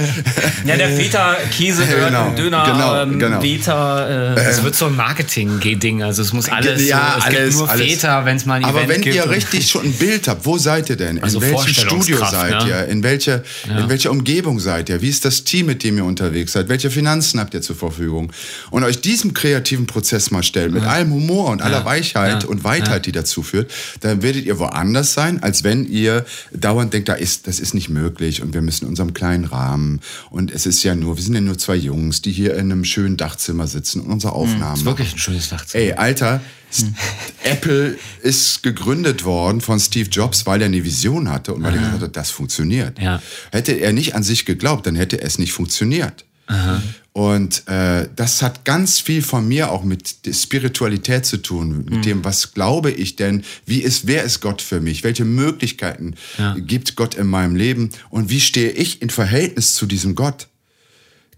[0.66, 3.42] ja, der Feta-Käse gehört genau, Döner, genau, ähm, genau.
[3.42, 4.34] Feta.
[4.36, 7.70] Äh, es wird so ein Marketing-Ding, also es muss alles, ja, es alles, gibt nur
[7.70, 7.86] alles.
[7.86, 10.46] Feta, wenn es mal ein Aber Event wenn gibt ihr richtig schon ein Bild habt,
[10.46, 11.18] wo seid ihr denn?
[11.18, 12.70] In also welchem Studio seid ne?
[12.70, 12.86] ihr?
[12.88, 13.80] In welcher, ja.
[13.80, 15.02] in welcher Umgebung seid ihr?
[15.02, 16.70] Wie ist das Team, mit dem ihr unterwegs seid?
[16.70, 18.32] Welche Finanzen habt ihr zur Verfügung?
[18.72, 22.88] Und euch diesem kreativen Prozess mal stellt, mit allem Humor und aller Weichheit und Weitheit,
[22.88, 23.00] ja.
[23.00, 27.48] die dazu führt, dann werdet ihr woanders sein, als wenn ihr dauernd denkt, da ist,
[27.48, 30.96] das ist nicht möglich und wir müssen in unserem kleinen Rahmen und es ist ja
[30.96, 34.12] nur, wir sind ja nur zwei Jungs, die hier in einem schönen Dachzimmer sitzen und
[34.12, 35.84] unsere hm, Aufnahmen das ist wirklich ein schönes Dachzimmer.
[35.84, 36.96] Ey, Alter, hm.
[37.44, 41.80] Apple ist gegründet worden von Steve Jobs, weil er eine Vision hatte und weil er
[41.80, 43.00] gesagt hat, das funktioniert.
[43.00, 43.22] Ja.
[43.52, 46.26] Hätte er nicht an sich geglaubt, dann hätte es nicht funktioniert.
[46.48, 46.82] Aha.
[47.14, 52.02] Und äh, das hat ganz viel von mir auch mit Spiritualität zu tun, mit mhm.
[52.02, 56.56] dem, was glaube ich denn, wie ist, wer ist Gott für mich, welche Möglichkeiten ja.
[56.60, 60.48] gibt Gott in meinem Leben und wie stehe ich in Verhältnis zu diesem Gott?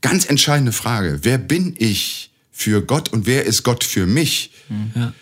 [0.01, 4.51] Ganz entscheidende Frage, wer bin ich für Gott und wer ist Gott für mich?
[4.69, 4.91] Mhm.
[4.95, 5.13] Ja.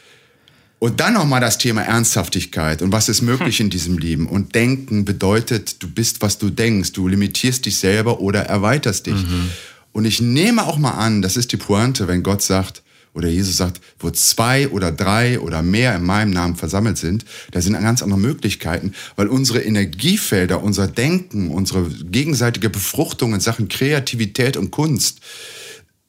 [0.80, 4.28] Und dann nochmal das Thema Ernsthaftigkeit und was ist möglich in diesem Leben.
[4.28, 6.93] Und Denken bedeutet, du bist, was du denkst.
[6.93, 9.15] Du limitierst dich selber oder erweiterst dich.
[9.15, 9.50] Mhm.
[9.95, 13.55] Und ich nehme auch mal an, das ist die Pointe, wenn Gott sagt, oder Jesus
[13.55, 18.03] sagt, wo zwei oder drei oder mehr in meinem Namen versammelt sind, da sind ganz
[18.03, 25.21] andere Möglichkeiten, weil unsere Energiefelder, unser Denken, unsere gegenseitige Befruchtung in Sachen Kreativität und Kunst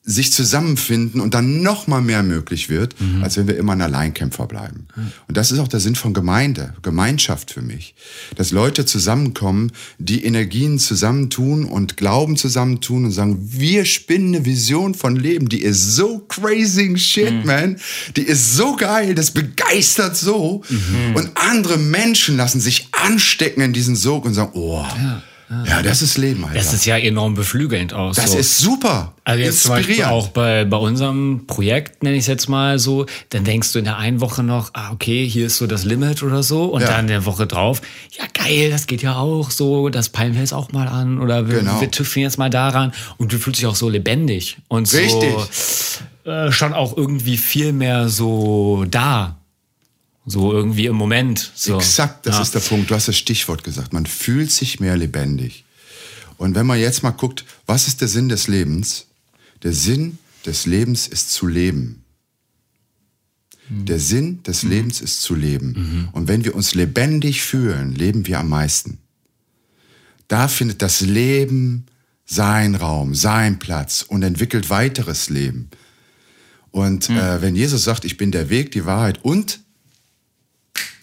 [0.09, 3.23] sich zusammenfinden und dann noch mal mehr möglich wird, mhm.
[3.23, 4.87] als wenn wir immer ein Alleinkämpfer bleiben.
[4.95, 5.11] Mhm.
[5.27, 7.93] Und das ist auch der Sinn von Gemeinde, Gemeinschaft für mich.
[8.37, 14.95] Dass Leute zusammenkommen, die Energien zusammentun und Glauben zusammentun und sagen, wir spinnen eine Vision
[14.95, 17.45] von Leben, die ist so crazy shit, mhm.
[17.45, 17.77] man.
[18.15, 20.63] Die ist so geil, das begeistert so.
[20.69, 21.15] Mhm.
[21.15, 26.01] Und andere Menschen lassen sich anstecken in diesen Sog und sagen, oh, ja ja, das
[26.01, 26.57] ist Leben, Alter.
[26.57, 28.17] Das ist ja enorm beflügelnd aus.
[28.17, 28.37] Das so.
[28.37, 29.13] ist super.
[29.23, 33.05] Also jetzt zum Beispiel auch bei, bei unserem Projekt, nenne ich es jetzt mal so,
[33.29, 36.21] dann denkst du in der einen Woche noch, ah, okay, hier ist so das Limit
[36.21, 36.65] oder so.
[36.65, 36.87] Und ja.
[36.87, 37.81] dann in der Woche drauf,
[38.11, 41.19] ja geil, das geht ja auch so, das peilen wir jetzt auch mal an.
[41.19, 41.79] Oder wir, genau.
[41.79, 42.91] wir tüfteln jetzt mal daran.
[43.17, 44.57] Und du fühlst dich auch so lebendig.
[44.67, 45.33] Und Richtig.
[46.23, 49.37] so äh, schon auch irgendwie viel mehr so da.
[50.29, 51.53] So irgendwie im Moment.
[51.55, 51.77] So.
[51.77, 52.41] Exakt, das ja.
[52.41, 52.91] ist der Punkt.
[52.91, 53.93] Du hast das Stichwort gesagt.
[53.93, 55.63] Man fühlt sich mehr lebendig.
[56.37, 59.07] Und wenn man jetzt mal guckt, was ist der Sinn des Lebens?
[59.63, 62.03] Der Sinn des Lebens ist zu leben.
[63.69, 63.85] Mhm.
[63.85, 64.69] Der Sinn des mhm.
[64.69, 65.67] Lebens ist zu leben.
[65.77, 66.09] Mhm.
[66.11, 68.99] Und wenn wir uns lebendig fühlen, leben wir am meisten.
[70.27, 71.85] Da findet das Leben
[72.25, 75.69] seinen Raum, seinen Platz und entwickelt weiteres Leben.
[76.71, 77.17] Und mhm.
[77.17, 79.61] äh, wenn Jesus sagt, ich bin der Weg, die Wahrheit und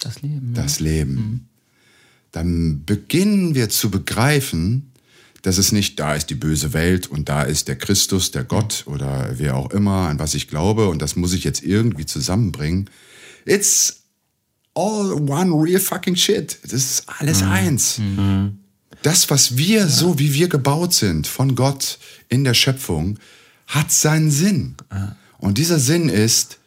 [0.05, 0.53] das Leben.
[0.53, 1.13] Das Leben.
[1.13, 1.39] Mhm.
[2.31, 4.91] Dann beginnen wir zu begreifen,
[5.41, 8.83] dass es nicht da ist die böse Welt und da ist der Christus, der Gott
[8.87, 12.89] oder wer auch immer, an was ich glaube und das muss ich jetzt irgendwie zusammenbringen.
[13.45, 14.03] It's
[14.73, 16.57] all one real fucking shit.
[16.63, 17.49] Das ist alles mhm.
[17.49, 17.97] eins.
[17.99, 18.59] Mhm.
[19.03, 19.87] Das, was wir, ja.
[19.87, 23.19] so wie wir gebaut sind von Gott in der Schöpfung,
[23.67, 24.75] hat seinen Sinn.
[24.91, 25.15] Ja.
[25.37, 26.57] Und dieser Sinn ist,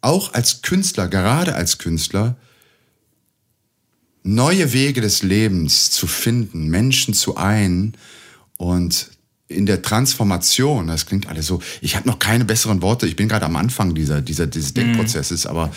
[0.00, 2.36] auch als Künstler, gerade als Künstler,
[4.24, 7.92] neue Wege des Lebens zu finden, Menschen zu ein
[8.56, 9.10] und
[9.46, 13.28] in der Transformation, das klingt alles so, ich habe noch keine besseren Worte, ich bin
[13.28, 14.74] gerade am Anfang dieser, dieser, dieses mhm.
[14.76, 15.70] Denkprozesses, aber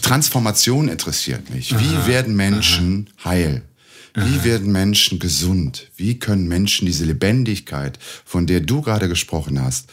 [0.00, 1.78] Transformation interessiert mich.
[1.78, 3.30] Wie aha, werden Menschen aha.
[3.30, 3.62] heil?
[4.14, 4.44] Wie aha.
[4.44, 5.88] werden Menschen gesund?
[5.96, 9.90] Wie können Menschen diese Lebendigkeit, von der du gerade gesprochen hast,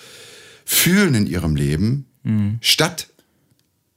[0.63, 2.57] fühlen in ihrem Leben, mhm.
[2.61, 3.09] statt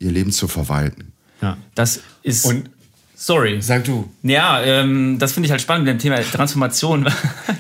[0.01, 1.13] ihr Leben zu verwalten?
[1.41, 2.45] Ja, das ist.
[2.45, 2.69] Und
[3.23, 3.61] Sorry.
[3.61, 4.09] Sag du.
[4.23, 7.07] Ja, ähm, das finde ich halt spannend mit dem Thema Transformation.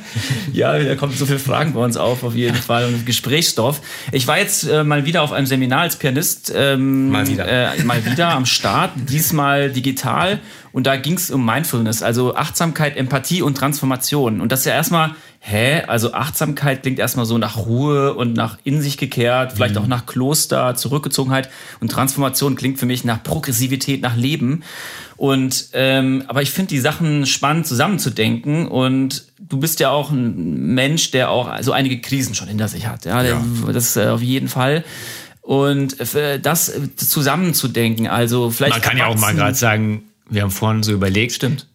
[0.54, 3.82] ja, da kommen so viele Fragen bei uns auf, auf jeden Fall, und Gesprächsstoff.
[4.10, 6.50] Ich war jetzt äh, mal wieder auf einem Seminar als Pianist.
[6.56, 7.46] Ähm, mal wieder.
[7.46, 10.40] Äh, mal wieder am Start, diesmal digital.
[10.72, 14.40] Und da ging es um Mindfulness, also Achtsamkeit, Empathie und Transformation.
[14.40, 15.82] Und das ist ja erstmal, hä?
[15.86, 19.82] Also Achtsamkeit klingt erstmal so nach Ruhe und nach in sich gekehrt, vielleicht mhm.
[19.82, 21.50] auch nach Kloster, Zurückgezogenheit.
[21.80, 24.62] Und Transformation klingt für mich nach Progressivität, nach Leben.
[25.16, 28.68] Und ähm, aber ich finde die Sachen spannend zusammenzudenken.
[28.68, 32.86] Und du bist ja auch ein Mensch, der auch so einige Krisen schon hinter sich
[32.86, 33.06] hat.
[33.06, 33.42] Ja, ja.
[33.72, 34.84] das äh, auf jeden Fall.
[35.40, 38.74] Und äh, das zusammenzudenken, also vielleicht.
[38.74, 41.32] Man kann ja auch mal gerade sagen, wir haben vorhin so überlegt.
[41.32, 41.66] Stimmt.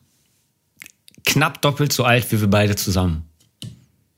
[1.25, 3.25] Knapp doppelt so alt wie wir beide zusammen.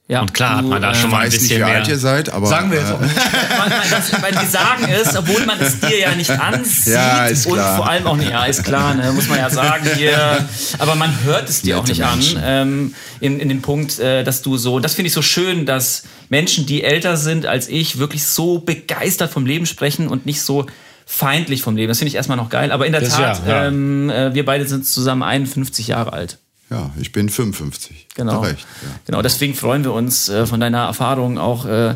[0.09, 0.21] Ja.
[0.21, 1.79] Und klar hat man da äh, schon mal ein bisschen nicht, wie mehr.
[1.79, 4.21] alt ihr seid, aber sagen wir jetzt auch nicht.
[4.21, 7.71] weil die sagen es, obwohl man es dir ja nicht ansieht ja, ist klar.
[7.71, 10.47] und vor allem auch nicht, ja, ist klar, ne, muss man ja sagen hier,
[10.79, 12.37] aber man hört es dir Nette auch nicht Menschen.
[12.37, 15.65] an ähm, in, in dem Punkt, äh, dass du so, das finde ich so schön,
[15.65, 20.41] dass Menschen, die älter sind als ich, wirklich so begeistert vom Leben sprechen und nicht
[20.41, 20.67] so
[21.05, 21.89] feindlich vom Leben.
[21.89, 22.71] Das finde ich erstmal noch geil.
[22.71, 23.67] Aber in der das Tat, ja, ja.
[23.67, 26.37] Ähm, äh, wir beide sind zusammen 51 Jahre alt.
[26.69, 28.07] Ja, ich bin 55.
[28.15, 28.41] Genau.
[28.41, 28.89] Recht, ja.
[29.05, 31.95] Genau, deswegen freuen wir uns äh, von deiner Erfahrung auch äh,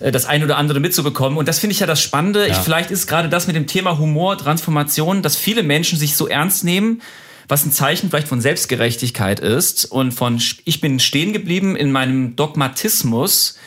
[0.00, 1.38] äh, das ein oder andere mitzubekommen.
[1.38, 2.48] Und das finde ich ja das Spannende.
[2.48, 2.52] Ja.
[2.52, 6.28] Ich, vielleicht ist gerade das mit dem Thema Humor, Transformation, dass viele Menschen sich so
[6.28, 7.02] ernst nehmen,
[7.48, 12.36] was ein Zeichen vielleicht von Selbstgerechtigkeit ist und von ich bin stehen geblieben in meinem
[12.36, 13.58] Dogmatismus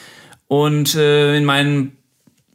[0.47, 1.91] und äh, in meinem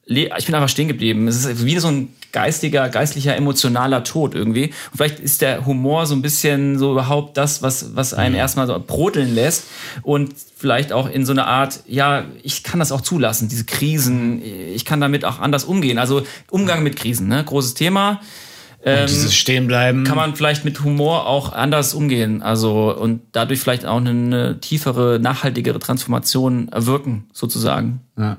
[0.05, 1.29] ich bin einfach stehen geblieben.
[1.29, 4.67] Es ist wie so ein geistiger, geistlicher, emotionaler Tod irgendwie.
[4.67, 8.41] Und vielleicht ist der Humor so ein bisschen so überhaupt das, was, was einen mhm.
[8.41, 9.65] erstmal so brodeln lässt
[10.03, 14.43] und vielleicht auch in so eine Art, ja, ich kann das auch zulassen, diese Krisen,
[14.43, 15.99] ich kann damit auch anders umgehen.
[15.99, 17.45] Also Umgang mit Krisen, ne?
[17.45, 18.21] großes Thema.
[18.85, 20.05] Ähm, dieses Stehenbleiben.
[20.05, 22.43] Kann man vielleicht mit Humor auch anders umgehen.
[22.43, 28.01] Also und dadurch vielleicht auch eine, eine tiefere, nachhaltigere Transformation erwirken, sozusagen.
[28.19, 28.39] Ja.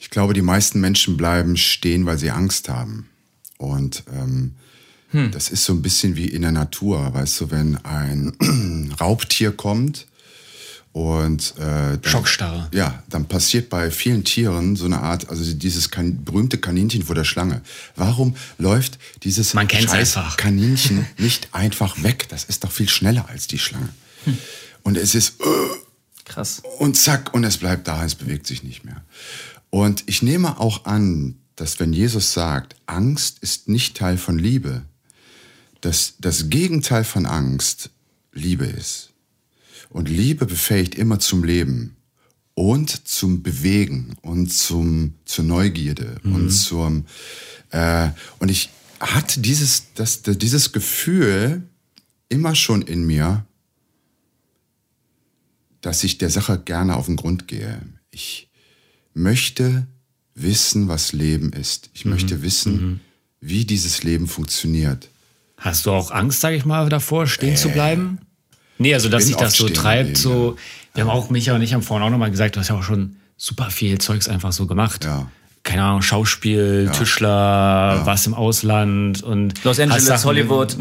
[0.00, 3.06] Ich glaube, die meisten Menschen bleiben stehen, weil sie Angst haben.
[3.58, 4.54] Und ähm,
[5.10, 5.30] hm.
[5.30, 10.06] das ist so ein bisschen wie in der Natur, weißt du, wenn ein Raubtier kommt
[10.92, 12.68] und äh, dann, Schockstarre.
[12.72, 17.14] Ja, dann passiert bei vielen Tieren so eine Art, also dieses kan berühmte Kaninchen vor
[17.14, 17.60] der Schlange.
[17.94, 22.26] Warum läuft dieses Man scheiß Kaninchen nicht einfach weg?
[22.30, 23.90] Das ist doch viel schneller als die Schlange.
[24.24, 24.38] Hm.
[24.82, 25.44] Und es ist äh,
[26.30, 26.62] Krass.
[26.78, 29.02] Und zack, und es bleibt da, es bewegt sich nicht mehr.
[29.70, 34.82] Und ich nehme auch an, dass wenn Jesus sagt, Angst ist nicht Teil von Liebe,
[35.80, 37.90] dass das Gegenteil von Angst
[38.32, 39.12] Liebe ist.
[39.88, 41.96] Und Liebe befähigt immer zum Leben
[42.54, 46.34] und zum Bewegen und zum, zur Neugierde mhm.
[46.34, 47.06] und zum,
[47.70, 51.62] äh, und ich hatte dieses, das, dieses Gefühl
[52.28, 53.44] immer schon in mir,
[55.80, 57.80] dass ich der Sache gerne auf den Grund gehe.
[58.10, 58.49] Ich
[59.14, 59.86] möchte
[60.34, 61.90] wissen, was Leben ist.
[61.94, 62.12] Ich mhm.
[62.12, 63.00] möchte wissen, mhm.
[63.40, 65.08] wie dieses Leben funktioniert.
[65.56, 68.18] Hast du auch Angst, sage ich mal, davor, stehen äh, zu bleiben?
[68.78, 70.56] Nee, also dass sich das so treibt, so.
[70.94, 72.82] Wir haben auch, Micha und ich haben vorhin auch nochmal gesagt, du hast ja auch
[72.82, 75.04] schon super viel Zeugs einfach so gemacht.
[75.04, 75.30] Ja.
[75.62, 76.92] Keine Ahnung, Schauspiel, ja.
[76.92, 78.06] Tischler, ja.
[78.06, 80.76] was im Ausland und Los Angeles, Hollywood.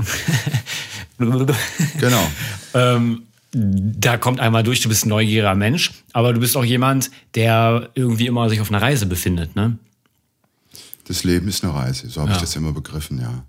[2.00, 2.32] genau.
[2.74, 7.10] ähm, da kommt einmal durch, du bist ein neugieriger Mensch, aber du bist auch jemand,
[7.36, 9.78] der irgendwie immer sich auf einer Reise befindet, ne?
[11.06, 12.36] Das Leben ist eine Reise, so habe ja.
[12.36, 13.44] ich das immer begriffen, ja.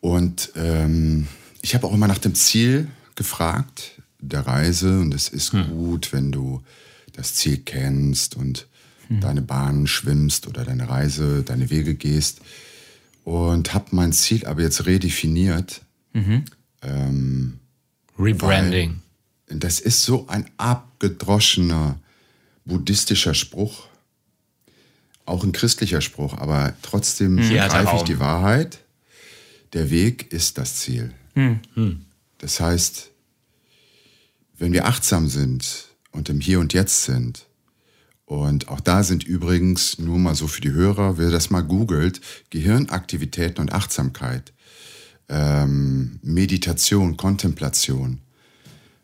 [0.00, 1.26] Und ähm,
[1.60, 5.68] ich habe auch immer nach dem Ziel gefragt der Reise und es ist hm.
[5.68, 6.62] gut, wenn du
[7.12, 8.66] das Ziel kennst und
[9.08, 9.20] hm.
[9.20, 12.40] deine Bahnen schwimmst oder deine Reise, deine Wege gehst.
[13.24, 15.82] Und habe mein Ziel aber jetzt redefiniert.
[16.14, 16.44] Mhm.
[16.80, 17.60] Ähm,
[18.18, 19.00] Rebranding.
[19.46, 21.98] Das ist so ein abgedroschener
[22.64, 23.86] buddhistischer Spruch,
[25.24, 27.48] auch ein christlicher Spruch, aber trotzdem hm.
[27.48, 28.80] greife ich die Wahrheit
[29.72, 31.12] der Weg ist das Ziel.
[31.34, 31.60] Hm.
[31.74, 32.04] hm.
[32.38, 33.10] Das heißt,
[34.58, 37.44] wenn wir achtsam sind und im Hier und Jetzt sind,
[38.24, 42.20] und auch da sind übrigens, nur mal so für die Hörer, wer das mal googelt,
[42.50, 44.52] Gehirnaktivitäten und Achtsamkeit,
[45.28, 48.18] ähm, Meditation, Kontemplation,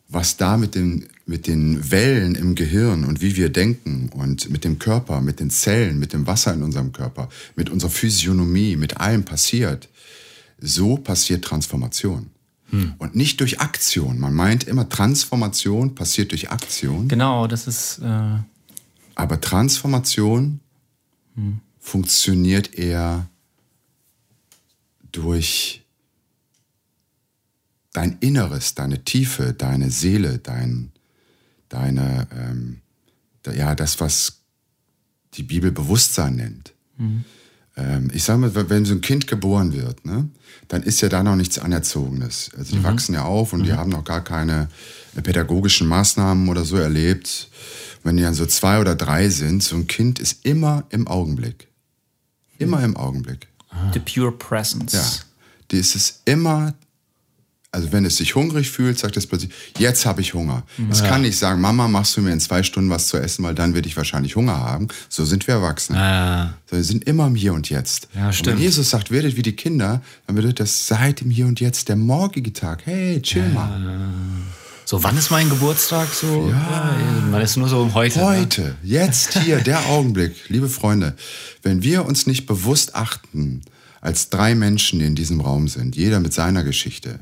[0.08, 4.64] was da mit den, mit den Wellen im Gehirn und wie wir denken und mit
[4.64, 8.98] dem Körper, mit den Zellen, mit dem Wasser in unserem Körper, mit unserer Physiognomie, mit
[8.98, 9.88] allem passiert,
[10.58, 12.30] so passiert Transformation.
[12.70, 12.94] Hm.
[12.98, 14.18] Und nicht durch Aktion.
[14.18, 17.08] Man meint immer, Transformation passiert durch Aktion.
[17.08, 18.00] Genau, das ist.
[18.02, 18.38] Äh
[19.14, 20.60] Aber Transformation
[21.34, 21.60] hm.
[21.78, 23.28] funktioniert eher
[25.12, 25.83] durch
[27.94, 30.92] dein Inneres, deine Tiefe, deine Seele, dein,
[31.70, 32.82] deine, ähm,
[33.54, 34.40] ja, das, was
[35.32, 36.74] die Bibel Bewusstsein nennt.
[36.98, 37.24] Mhm
[37.76, 40.28] ähm, ich sage mal, wenn so ein Kind geboren wird, ne,
[40.68, 42.50] dann ist ja da noch nichts Anerzogenes.
[42.56, 42.84] Also die mhm.
[42.84, 43.64] wachsen ja auf und mhm.
[43.64, 44.68] die haben noch gar keine
[45.16, 47.48] äh, pädagogischen Maßnahmen oder so erlebt.
[48.02, 51.68] Wenn die dann so zwei oder drei sind, so ein Kind ist immer im Augenblick.
[52.58, 52.84] Immer mhm.
[52.84, 53.48] im Augenblick.
[53.92, 54.92] The pure presence.
[54.92, 55.04] Ja.
[55.70, 56.74] Die ist es immer
[57.74, 60.62] also wenn es sich hungrig fühlt, sagt es plötzlich, jetzt habe ich Hunger.
[60.78, 60.90] Mhm.
[60.90, 61.08] Es ja.
[61.08, 63.74] kann nicht sagen, Mama, machst du mir in zwei Stunden was zu essen, weil dann
[63.74, 64.86] werde ich wahrscheinlich Hunger haben.
[65.08, 65.98] So sind wir Erwachsene.
[65.98, 66.54] Ja.
[66.70, 68.08] So, wir sind immer im Hier und Jetzt.
[68.14, 68.28] Ja.
[68.28, 71.58] Und wenn Jesus sagt, werdet wie die Kinder, dann bedeutet das seit dem Hier und
[71.58, 72.82] Jetzt der morgige Tag.
[72.86, 73.98] Hey, chill mal.
[74.84, 76.08] So, wann ist mein Geburtstag?
[76.14, 76.94] So, ja.
[77.28, 78.20] man ist nur so um heute.
[78.20, 78.24] Ne?
[78.24, 78.76] Heute, ne?
[78.84, 81.14] jetzt hier, der Augenblick, liebe Freunde.
[81.62, 83.62] Wenn wir uns nicht bewusst achten,
[84.00, 87.18] als drei Menschen, die in diesem Raum sind, jeder mit seiner Geschichte,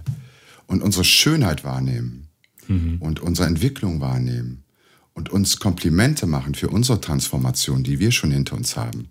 [0.72, 2.28] und unsere Schönheit wahrnehmen
[2.66, 2.96] mhm.
[3.00, 4.64] und unsere Entwicklung wahrnehmen
[5.12, 9.08] und uns Komplimente machen für unsere Transformation, die wir schon hinter uns haben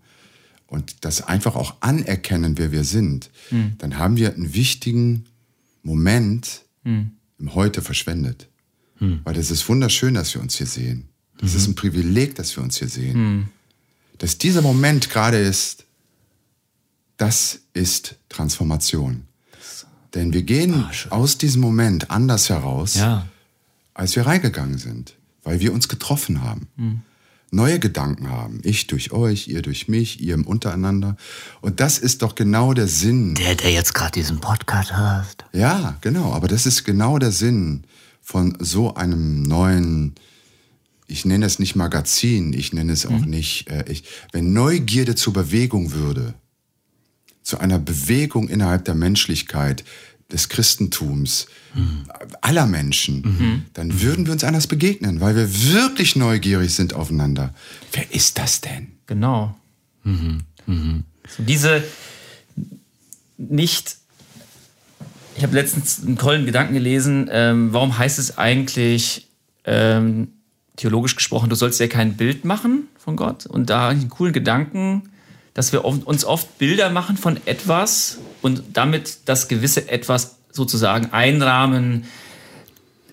[0.66, 3.74] und das einfach auch anerkennen, wer wir sind, mhm.
[3.78, 5.26] dann haben wir einen wichtigen
[5.84, 7.12] Moment mhm.
[7.38, 8.48] im Heute verschwendet.
[9.00, 9.20] Mhm.
[9.24, 11.10] Weil es ist wunderschön, dass wir uns hier sehen.
[11.44, 11.74] Es ist mhm.
[11.74, 13.18] ein Privileg, dass wir uns hier sehen.
[13.18, 13.48] Mhm.
[14.18, 15.86] Dass dieser Moment gerade ist,
[17.18, 19.28] das ist Transformation.
[20.14, 23.28] Denn wir gehen ah, aus diesem Moment anders heraus, ja.
[23.94, 26.68] als wir reingegangen sind, weil wir uns getroffen haben.
[26.76, 27.02] Mhm.
[27.54, 28.62] Neue Gedanken haben.
[28.64, 31.18] Ich durch euch, ihr durch mich, ihr im Untereinander.
[31.60, 33.36] Und das ist doch genau der Sinn.
[33.36, 35.46] Der, der jetzt gerade diesen Podcast hört.
[35.52, 36.32] Ja, genau.
[36.32, 37.84] Aber das ist genau der Sinn
[38.22, 40.16] von so einem neuen,
[41.08, 43.30] ich nenne es nicht Magazin, ich nenne es auch mhm.
[43.30, 46.36] nicht, äh, ich, wenn Neugierde zur Bewegung würde,
[47.44, 49.84] zu einer Bewegung innerhalb der Menschlichkeit,
[50.32, 52.04] des Christentums, mhm.
[52.42, 53.64] aller Menschen, mhm.
[53.74, 57.54] dann würden wir uns anders begegnen, weil wir wirklich neugierig sind aufeinander.
[57.92, 58.94] Wer ist das denn?
[59.08, 59.56] Genau.
[60.04, 60.44] Mhm.
[61.28, 61.84] So diese
[63.38, 63.98] nicht.
[65.36, 67.30] Ich habe letztens einen tollen Gedanken gelesen.
[67.32, 69.28] Ähm, warum heißt es eigentlich
[69.66, 70.30] ähm,
[70.76, 73.46] theologisch gesprochen, du sollst ja kein Bild machen von Gott?
[73.46, 75.04] Und da einen coolen Gedanken
[75.54, 82.06] dass wir uns oft Bilder machen von etwas und damit das gewisse etwas sozusagen einrahmen,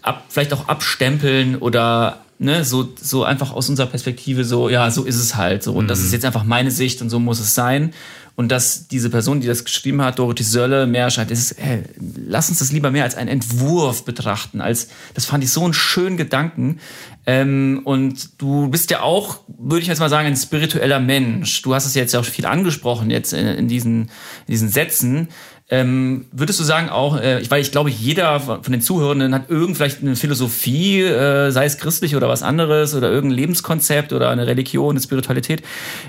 [0.03, 5.05] ab, vielleicht auch abstempeln oder ne, so, so einfach aus unserer Perspektive so, ja, so
[5.05, 5.73] ist es halt so.
[5.73, 5.89] Und mhm.
[5.89, 7.93] das ist jetzt einfach meine Sicht und so muss es sein.
[8.39, 11.83] Und dass diese Person, die das geschrieben hat, Dorothee Sölle, mehr scheint, ist, hey,
[12.25, 15.75] lass uns das lieber mehr als einen Entwurf betrachten, als, das fand ich so einen
[15.75, 16.79] schönen Gedanken.
[17.27, 21.63] Ähm, und du bist ja auch, würde ich jetzt mal sagen, ein spiritueller Mensch.
[21.63, 25.31] Du hast es jetzt ja auch viel angesprochen, jetzt in, in diesen, in diesen Sätzen.
[25.71, 29.77] Ähm, würdest du sagen auch, äh, weil ich glaube, jeder von den Zuhörenden hat irgend
[29.77, 34.47] vielleicht eine Philosophie, äh, sei es christlich oder was anderes oder irgendein Lebenskonzept oder eine
[34.47, 35.63] Religion, eine Spiritualität,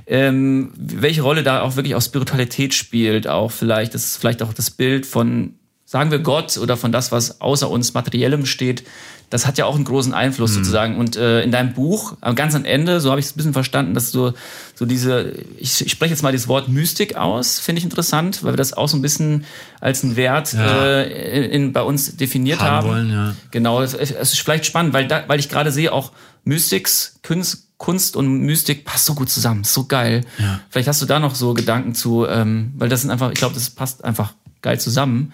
[0.08, 4.54] ähm, welche Rolle da auch wirklich auch Spiritualität spielt, auch vielleicht, das ist vielleicht auch
[4.54, 5.59] das Bild von,
[5.90, 8.84] sagen wir Gott oder von das, was außer uns Materiellem steht,
[9.32, 10.56] das hat ja auch einen großen Einfluss mhm.
[10.58, 10.98] sozusagen.
[10.98, 13.96] Und äh, in deinem Buch, ganz am Ende, so habe ich es ein bisschen verstanden,
[13.96, 14.34] dass du
[14.76, 18.54] so diese, ich, ich spreche jetzt mal das Wort Mystik aus, finde ich interessant, weil
[18.54, 19.46] wir das auch so ein bisschen
[19.80, 20.84] als einen Wert ja.
[20.84, 22.70] äh, in, in, bei uns definiert haben.
[22.70, 22.88] haben.
[22.90, 23.36] Wollen, ja.
[23.50, 26.12] Genau, es, es ist vielleicht spannend, weil, da, weil ich gerade sehe, auch
[26.44, 30.24] Mystics, Kunst, Kunst und Mystik passt so gut zusammen, so geil.
[30.38, 30.60] Ja.
[30.70, 33.56] Vielleicht hast du da noch so Gedanken zu, ähm, weil das sind einfach, ich glaube,
[33.56, 35.34] das passt einfach geil zusammen.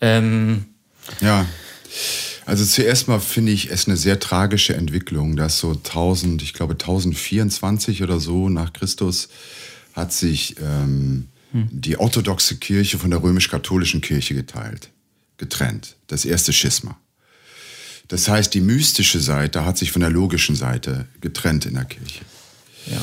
[0.00, 0.66] Ähm,
[1.20, 1.46] ja.
[2.46, 6.72] Also zuerst mal finde ich es eine sehr tragische Entwicklung, dass so 1000, ich glaube
[6.72, 9.28] 1024 oder so nach Christus
[9.92, 11.68] hat sich ähm, hm.
[11.70, 14.90] die orthodoxe Kirche von der römisch-katholischen Kirche geteilt,
[15.36, 15.96] getrennt.
[16.06, 16.98] Das erste Schisma.
[18.08, 22.24] Das heißt, die mystische Seite hat sich von der logischen Seite getrennt in der Kirche.
[22.86, 23.00] Ja.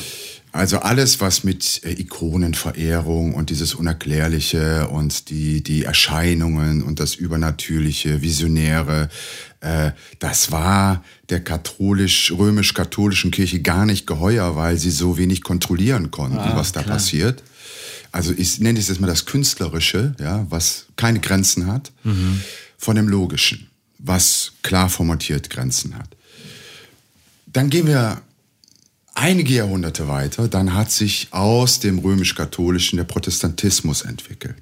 [0.58, 7.14] Also alles, was mit äh, Ikonenverehrung und dieses Unerklärliche und die, die Erscheinungen und das
[7.14, 9.08] Übernatürliche, Visionäre,
[9.60, 16.10] äh, das war der katholisch, römisch-katholischen Kirche gar nicht geheuer, weil sie so wenig kontrollieren
[16.10, 16.96] konnten, ah, was da klar.
[16.96, 17.44] passiert.
[18.10, 22.42] Also ich nenne es jetzt mal das Künstlerische, ja, was keine Grenzen hat, mhm.
[22.76, 26.16] von dem Logischen, was klar formatiert Grenzen hat.
[27.46, 28.22] Dann gehen wir
[29.18, 34.56] einige Jahrhunderte weiter, dann hat sich aus dem römisch-katholischen der Protestantismus entwickelt.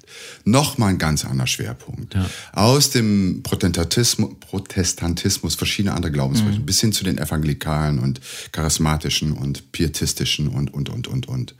[0.45, 2.15] Nochmal ein ganz anderer Schwerpunkt.
[2.15, 2.27] Ja.
[2.53, 6.65] Aus dem Protestantismus, Protestantismus verschiedene andere Glaubensrichtungen, mhm.
[6.65, 8.19] bis hin zu den evangelikalen und
[8.51, 11.55] charismatischen und pietistischen und, und, und, und, und.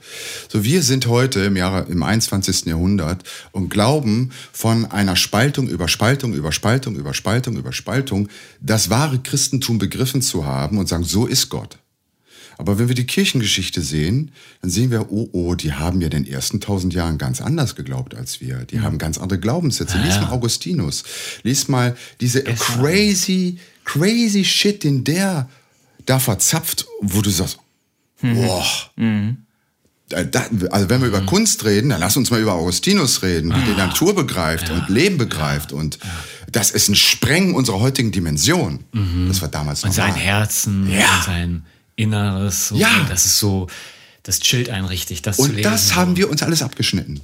[0.48, 2.66] So, wir sind heute im Jahre, im 21.
[2.66, 8.28] Jahrhundert und glauben von einer Spaltung über Spaltung über Spaltung über Spaltung über Spaltung
[8.60, 11.78] das wahre Christentum begriffen zu haben und sagen, so ist Gott.
[12.58, 16.24] Aber wenn wir die Kirchengeschichte sehen, dann sehen wir, oh, oh, die haben ja in
[16.24, 18.64] den ersten tausend Jahren ganz anders geglaubt als wir.
[18.64, 19.96] Die haben ganz andere Glaubenssätze.
[19.96, 20.04] Ja.
[20.04, 21.04] Lies mal Augustinus.
[21.44, 22.80] Lies mal diese Gestern.
[22.80, 25.48] crazy, crazy shit, den der
[26.04, 27.58] da verzapft, wo du sagst,
[28.22, 28.34] mhm.
[28.34, 28.66] boah.
[28.96, 29.36] Mhm.
[30.10, 31.26] also wenn wir über mhm.
[31.26, 33.66] Kunst reden, dann lass uns mal über Augustinus reden, wie ah.
[33.68, 34.74] die Natur begreift ja.
[34.74, 35.78] und Leben begreift ja.
[35.78, 36.00] und
[36.50, 38.80] das ist ein Sprengen unserer heutigen Dimension.
[38.92, 39.26] Mhm.
[39.28, 40.12] Das war damals Und normal.
[40.12, 41.22] sein Herzen, ja.
[41.24, 41.62] sein
[41.98, 42.68] Inneres.
[42.68, 43.06] So, ja.
[43.08, 43.66] Das ist so,
[44.22, 45.22] das chillt einen richtig.
[45.22, 47.20] Das und das haben wir uns alles abgeschnitten.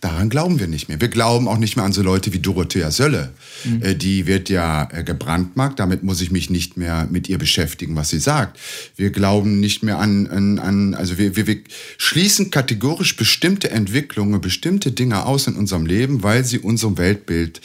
[0.00, 1.00] Daran glauben wir nicht mehr.
[1.00, 3.32] Wir glauben auch nicht mehr an so Leute wie Dorothea Sölle.
[3.62, 3.82] Mhm.
[3.82, 7.94] Äh, die wird ja äh, gebrandmarkt, damit muss ich mich nicht mehr mit ihr beschäftigen,
[7.94, 8.58] was sie sagt.
[8.96, 11.60] Wir glauben nicht mehr an, an, an also wir, wir, wir
[11.98, 17.60] schließen kategorisch bestimmte Entwicklungen, bestimmte Dinge aus in unserem Leben, weil sie unserem Weltbild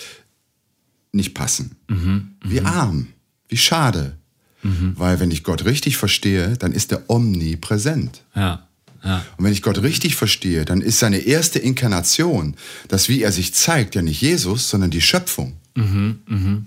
[1.12, 1.75] nicht passen.
[1.88, 2.36] Mhm.
[2.45, 2.67] Wie mhm.
[2.67, 3.07] arm,
[3.49, 4.16] wie schade.
[4.63, 4.93] Mhm.
[4.98, 8.24] Weil wenn ich Gott richtig verstehe, dann ist er omnipräsent.
[8.36, 8.67] Ja.
[9.04, 9.24] Ja.
[9.38, 12.56] Und wenn ich Gott richtig verstehe, dann ist seine erste Inkarnation,
[12.88, 15.58] das wie er sich zeigt, ja nicht Jesus, sondern die Schöpfung.
[15.76, 16.62] Mhm, mh.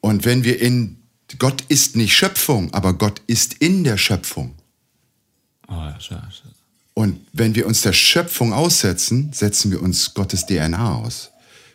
[0.00, 0.96] Und wenn wir in,
[1.38, 4.54] Gott ist nicht Schöpfung, aber Gott ist in der Schöpfung.
[5.66, 6.18] Oh, ja, schön.
[6.94, 11.30] Und wenn wir uns der Schöpfung aussetzen, setzen wir uns Gottes DNA aus.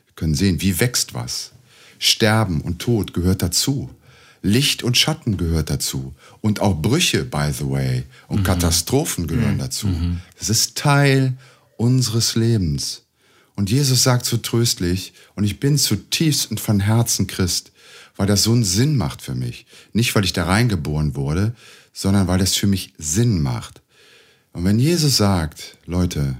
[0.08, 1.52] Wir können sehen, wie wächst was.
[2.00, 3.89] Sterben und Tod gehört dazu.
[4.43, 6.13] Licht und Schatten gehört dazu.
[6.41, 8.03] Und auch Brüche, by the way.
[8.27, 8.43] Und mhm.
[8.43, 9.60] Katastrophen gehören mhm.
[9.60, 9.88] dazu.
[9.88, 10.19] Mhm.
[10.38, 11.38] Das ist Teil
[11.77, 13.03] unseres Lebens.
[13.56, 17.71] Und Jesus sagt so tröstlich, und ich bin zutiefst und von Herzen Christ,
[18.17, 19.65] weil das so einen Sinn macht für mich.
[19.93, 21.56] Nicht, weil ich da reingeboren wurde,
[21.93, 23.82] sondern weil das für mich Sinn macht.
[24.51, 26.38] Und wenn Jesus sagt, Leute,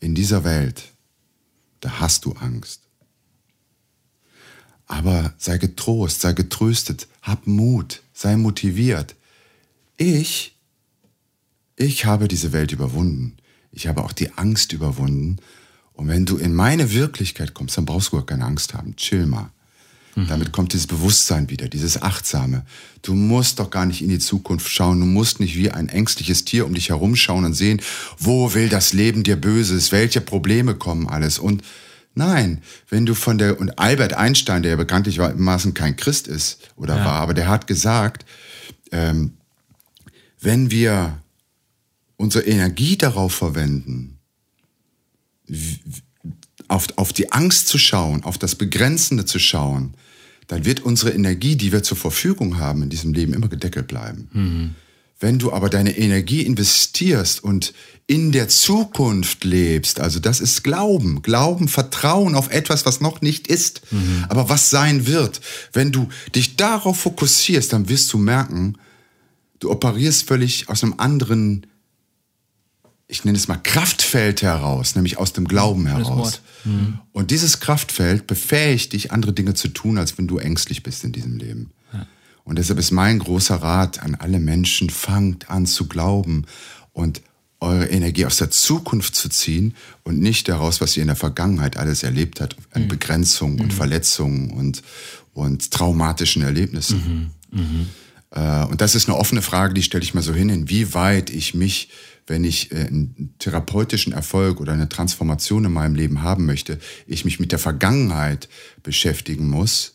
[0.00, 0.84] in dieser Welt,
[1.80, 2.80] da hast du Angst.
[4.90, 9.14] Aber sei getrost, sei getröstet, hab Mut, sei motiviert.
[9.96, 10.56] Ich,
[11.76, 13.36] ich habe diese Welt überwunden.
[13.70, 15.36] Ich habe auch die Angst überwunden.
[15.92, 18.96] Und wenn du in meine Wirklichkeit kommst, dann brauchst du gar keine Angst haben.
[18.96, 19.50] Chill mal.
[20.16, 20.26] Mhm.
[20.26, 22.66] Damit kommt dieses Bewusstsein wieder, dieses Achtsame.
[23.02, 24.98] Du musst doch gar nicht in die Zukunft schauen.
[24.98, 27.80] Du musst nicht wie ein ängstliches Tier um dich herumschauen und sehen,
[28.18, 31.38] wo will das Leben dir Böses, welche Probleme kommen alles.
[31.38, 31.62] Und
[32.14, 36.96] Nein, wenn du von der, und Albert Einstein, der ja bekanntlichermaßen kein Christ ist oder
[36.96, 37.04] ja.
[37.04, 38.24] war, aber der hat gesagt,
[38.90, 39.34] ähm,
[40.40, 41.22] wenn wir
[42.16, 44.18] unsere Energie darauf verwenden,
[46.68, 49.94] auf, auf die Angst zu schauen, auf das Begrenzende zu schauen,
[50.46, 54.28] dann wird unsere Energie, die wir zur Verfügung haben in diesem Leben, immer gedeckelt bleiben.
[54.32, 54.74] Mhm.
[55.20, 57.74] Wenn du aber deine Energie investierst und
[58.06, 63.46] in der Zukunft lebst, also das ist Glauben, Glauben, Vertrauen auf etwas, was noch nicht
[63.46, 64.24] ist, mhm.
[64.30, 65.42] aber was sein wird.
[65.74, 68.78] Wenn du dich darauf fokussierst, dann wirst du merken,
[69.58, 71.66] du operierst völlig aus einem anderen
[73.10, 76.42] ich nenne es mal Kraftfeld heraus, nämlich aus dem Glauben heraus.
[76.64, 77.00] Mhm.
[77.12, 81.10] Und dieses Kraftfeld befähigt dich, andere Dinge zu tun, als wenn du ängstlich bist in
[81.10, 81.72] diesem Leben.
[82.50, 86.46] Und deshalb ist mein großer Rat an alle Menschen, fangt an zu glauben
[86.92, 87.22] und
[87.60, 91.76] eure Energie aus der Zukunft zu ziehen und nicht daraus, was ihr in der Vergangenheit
[91.76, 92.88] alles erlebt habt, an mhm.
[92.88, 93.60] Begrenzungen mhm.
[93.60, 94.82] und Verletzungen und,
[95.32, 97.30] und traumatischen Erlebnissen.
[97.52, 97.60] Mhm.
[97.60, 97.86] mhm.
[98.32, 101.54] Äh, und das ist eine offene Frage, die stelle ich mal so hin, inwieweit ich
[101.54, 101.90] mich
[102.26, 107.24] wenn ich äh, einen therapeutischen Erfolg oder eine Transformation in meinem Leben haben möchte, ich
[107.24, 108.48] mich mit der Vergangenheit
[108.82, 109.94] beschäftigen muss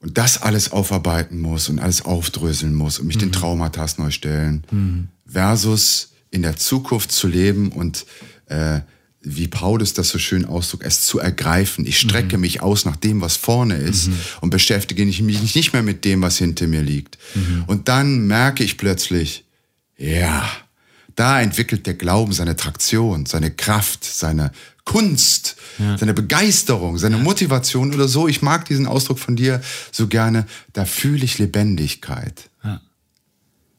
[0.00, 3.20] und das alles aufarbeiten muss und alles aufdröseln muss und mich mhm.
[3.20, 5.08] den Traumata neu stellen, mhm.
[5.26, 8.06] versus in der Zukunft zu leben und
[8.46, 8.80] äh,
[9.28, 11.84] wie Paulus das so schön ausdrückt, es zu ergreifen.
[11.84, 12.42] Ich strecke mhm.
[12.42, 14.18] mich aus nach dem, was vorne ist mhm.
[14.42, 15.20] und beschäftige mich
[15.54, 17.18] nicht mehr mit dem, was hinter mir liegt.
[17.34, 17.64] Mhm.
[17.66, 19.44] Und dann merke ich plötzlich,
[19.98, 20.48] ja,
[21.16, 24.52] da entwickelt der Glauben seine Traktion, seine Kraft, seine
[24.86, 25.98] Kunst, ja.
[25.98, 28.28] seine Begeisterung, seine Motivation oder so.
[28.28, 29.60] Ich mag diesen Ausdruck von dir
[29.92, 30.46] so gerne.
[30.72, 32.48] Da fühle ich Lebendigkeit.
[32.64, 32.80] Ja.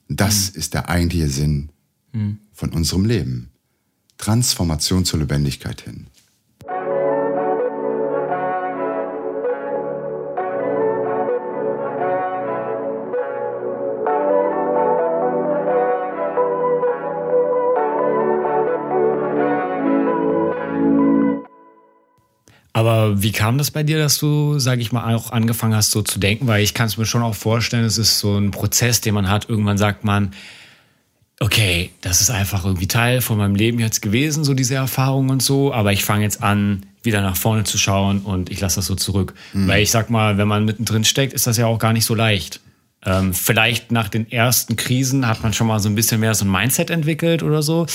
[0.10, 0.60] Das mhm.
[0.60, 1.70] ist der eigentliche Sinn
[2.12, 2.40] mhm.
[2.54, 3.50] von unserem Leben.
[4.18, 6.08] Transformation zur Lebendigkeit hin.
[23.16, 26.20] Wie kam das bei dir, dass du, sage ich mal, auch angefangen hast, so zu
[26.20, 26.48] denken?
[26.48, 29.30] Weil ich kann es mir schon auch vorstellen, es ist so ein Prozess, den man
[29.30, 29.50] hat.
[29.50, 30.34] Irgendwann sagt man,
[31.40, 35.42] okay, das ist einfach irgendwie Teil von meinem Leben jetzt gewesen, so diese Erfahrung und
[35.42, 35.74] so.
[35.74, 38.96] Aber ich fange jetzt an, wieder nach vorne zu schauen und ich lasse das so
[38.96, 39.34] zurück.
[39.54, 39.68] Mhm.
[39.68, 42.16] Weil ich sag mal, wenn man mittendrin steckt, ist das ja auch gar nicht so
[42.16, 42.60] leicht.
[43.06, 46.46] Ähm, vielleicht nach den ersten Krisen hat man schon mal so ein bisschen mehr so
[46.46, 47.86] ein Mindset entwickelt oder so.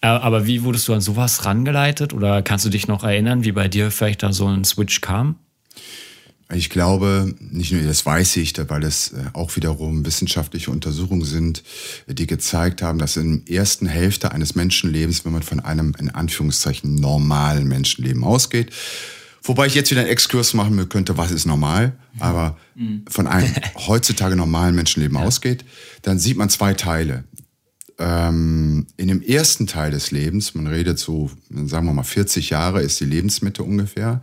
[0.00, 3.52] Äh, aber wie wurdest du an sowas rangeleitet oder kannst du dich noch erinnern, wie
[3.52, 5.36] bei dir vielleicht da so ein Switch kam?
[6.52, 11.62] Ich glaube, nicht nur das weiß ich, weil es äh, auch wiederum wissenschaftliche Untersuchungen sind,
[12.06, 16.10] die gezeigt haben, dass in der ersten Hälfte eines Menschenlebens, wenn man von einem in
[16.10, 18.72] Anführungszeichen normalen Menschenleben ausgeht,
[19.44, 23.04] wobei ich jetzt wieder einen Exkurs machen könnte, was ist normal, aber mhm.
[23.08, 23.54] von einem
[23.86, 25.64] heutzutage normalen Menschenleben ausgeht,
[26.02, 27.24] dann sieht man zwei Teile
[27.98, 32.82] ähm, in dem ersten Teil des Lebens, man redet so, sagen wir mal 40 Jahre
[32.82, 34.22] ist die Lebensmitte ungefähr,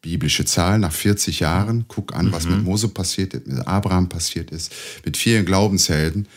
[0.00, 2.32] biblische Zahl, nach 40 Jahren, guck an, mhm.
[2.32, 4.72] was mit Mose passiert ist, mit Abraham passiert ist,
[5.04, 6.28] mit vielen Glaubenshelden,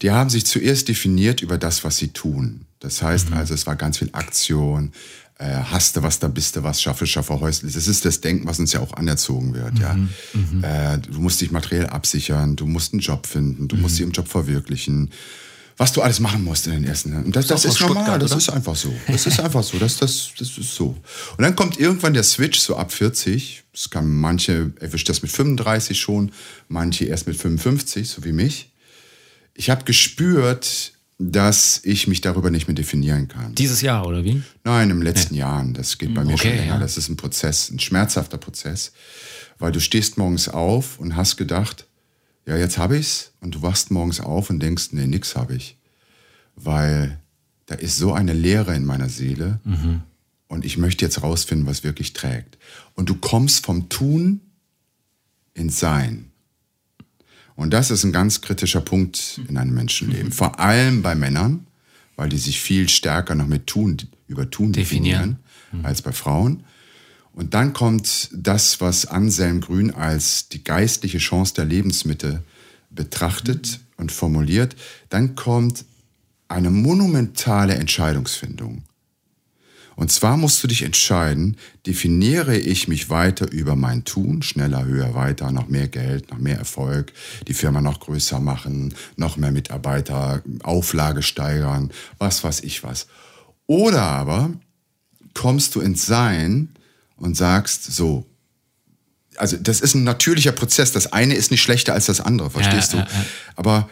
[0.00, 2.62] die haben sich zuerst definiert über das, was sie tun.
[2.80, 3.36] Das heißt mhm.
[3.36, 4.92] also, es war ganz viel Aktion,
[5.38, 7.74] äh, hast du was, da bist du was, schaffe, schaffe, häuslich.
[7.74, 9.74] Das ist das Denken, was uns ja auch anerzogen wird.
[9.74, 9.80] Mhm.
[9.80, 10.64] Ja, mhm.
[10.64, 13.98] äh, Du musst dich materiell absichern, du musst einen Job finden, du musst mhm.
[13.98, 15.10] dich im Job verwirklichen
[15.76, 17.24] was du alles machen musst in den ersten Jahren.
[17.24, 18.94] Und das, das, das ist normal, das ist einfach so.
[19.08, 20.96] Das ist einfach so, das, das, das ist so.
[21.36, 23.64] Und dann kommt irgendwann der Switch so ab 40.
[23.72, 26.30] Es kann manche erwischt das mit 35 schon,
[26.68, 28.70] manche erst mit 55, so wie mich.
[29.54, 30.91] Ich habe gespürt,
[31.30, 33.54] dass ich mich darüber nicht mehr definieren kann.
[33.54, 34.42] Dieses Jahr oder wie?
[34.64, 35.60] Nein, im letzten ja.
[35.60, 35.72] Jahr.
[35.72, 36.74] Das geht bei mir okay, schon länger.
[36.74, 36.80] Ja.
[36.80, 38.92] Das ist ein Prozess, ein schmerzhafter Prozess,
[39.58, 41.86] weil du stehst morgens auf und hast gedacht,
[42.46, 45.78] ja, jetzt habe ich's und du wachst morgens auf und denkst, nee, nix habe ich.
[46.56, 47.20] Weil
[47.66, 50.02] da ist so eine Leere in meiner Seele mhm.
[50.48, 52.58] und ich möchte jetzt rausfinden, was wirklich trägt.
[52.94, 54.40] Und du kommst vom Tun
[55.54, 56.31] ins Sein.
[57.54, 60.28] Und das ist ein ganz kritischer Punkt in einem Menschenleben.
[60.28, 60.32] Mhm.
[60.32, 61.66] Vor allem bei Männern,
[62.16, 63.96] weil die sich viel stärker noch mit Tun,
[64.26, 65.36] über Tun definieren, definieren
[65.72, 65.86] mhm.
[65.86, 66.64] als bei Frauen.
[67.34, 72.42] Und dann kommt das, was Anselm Grün als die geistliche Chance der Lebensmitte
[72.90, 74.76] betrachtet und formuliert.
[75.08, 75.84] Dann kommt
[76.48, 78.82] eine monumentale Entscheidungsfindung.
[79.96, 85.14] Und zwar musst du dich entscheiden, definiere ich mich weiter über mein Tun, schneller, höher,
[85.14, 87.12] weiter, noch mehr Geld, noch mehr Erfolg,
[87.46, 93.06] die Firma noch größer machen, noch mehr Mitarbeiter, Auflage steigern, was weiß ich was.
[93.66, 94.50] Oder aber
[95.34, 96.68] kommst du ins Sein
[97.16, 98.26] und sagst, so,
[99.36, 100.92] also das ist ein natürlicher Prozess.
[100.92, 103.08] Das eine ist nicht schlechter als das andere, verstehst ja, du?
[103.08, 103.26] Ja, ja.
[103.56, 103.88] Aber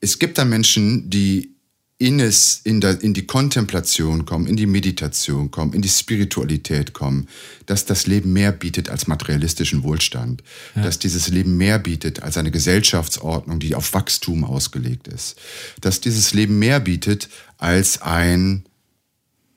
[0.00, 1.54] es gibt da Menschen, die
[2.00, 6.92] in es, in, der, in die Kontemplation kommen, in die Meditation kommen, in die Spiritualität
[6.92, 7.28] kommen,
[7.66, 10.44] dass das Leben mehr bietet als materialistischen Wohlstand,
[10.76, 10.82] ja.
[10.82, 15.36] dass dieses Leben mehr bietet als eine Gesellschaftsordnung, die auf Wachstum ausgelegt ist,
[15.80, 17.28] dass dieses Leben mehr bietet
[17.58, 18.64] als ein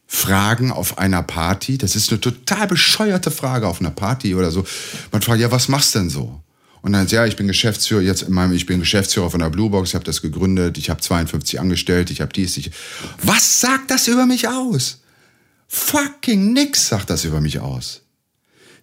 [0.07, 1.77] Fragen auf einer Party.
[1.77, 4.65] Das ist eine total bescheuerte Frage auf einer Party oder so.
[5.11, 6.41] Man fragt, ja, was machst du denn so?
[6.81, 9.89] Und dann, ja, ich bin Geschäftsführer, jetzt in meinem, ich bin Geschäftsführer von der Bluebox,
[9.89, 12.71] ich habe das gegründet, ich habe 52 Angestellte, ich habe dies, ich.
[13.21, 15.01] Was sagt das über mich aus?
[15.67, 18.01] Fucking nix sagt das über mich aus.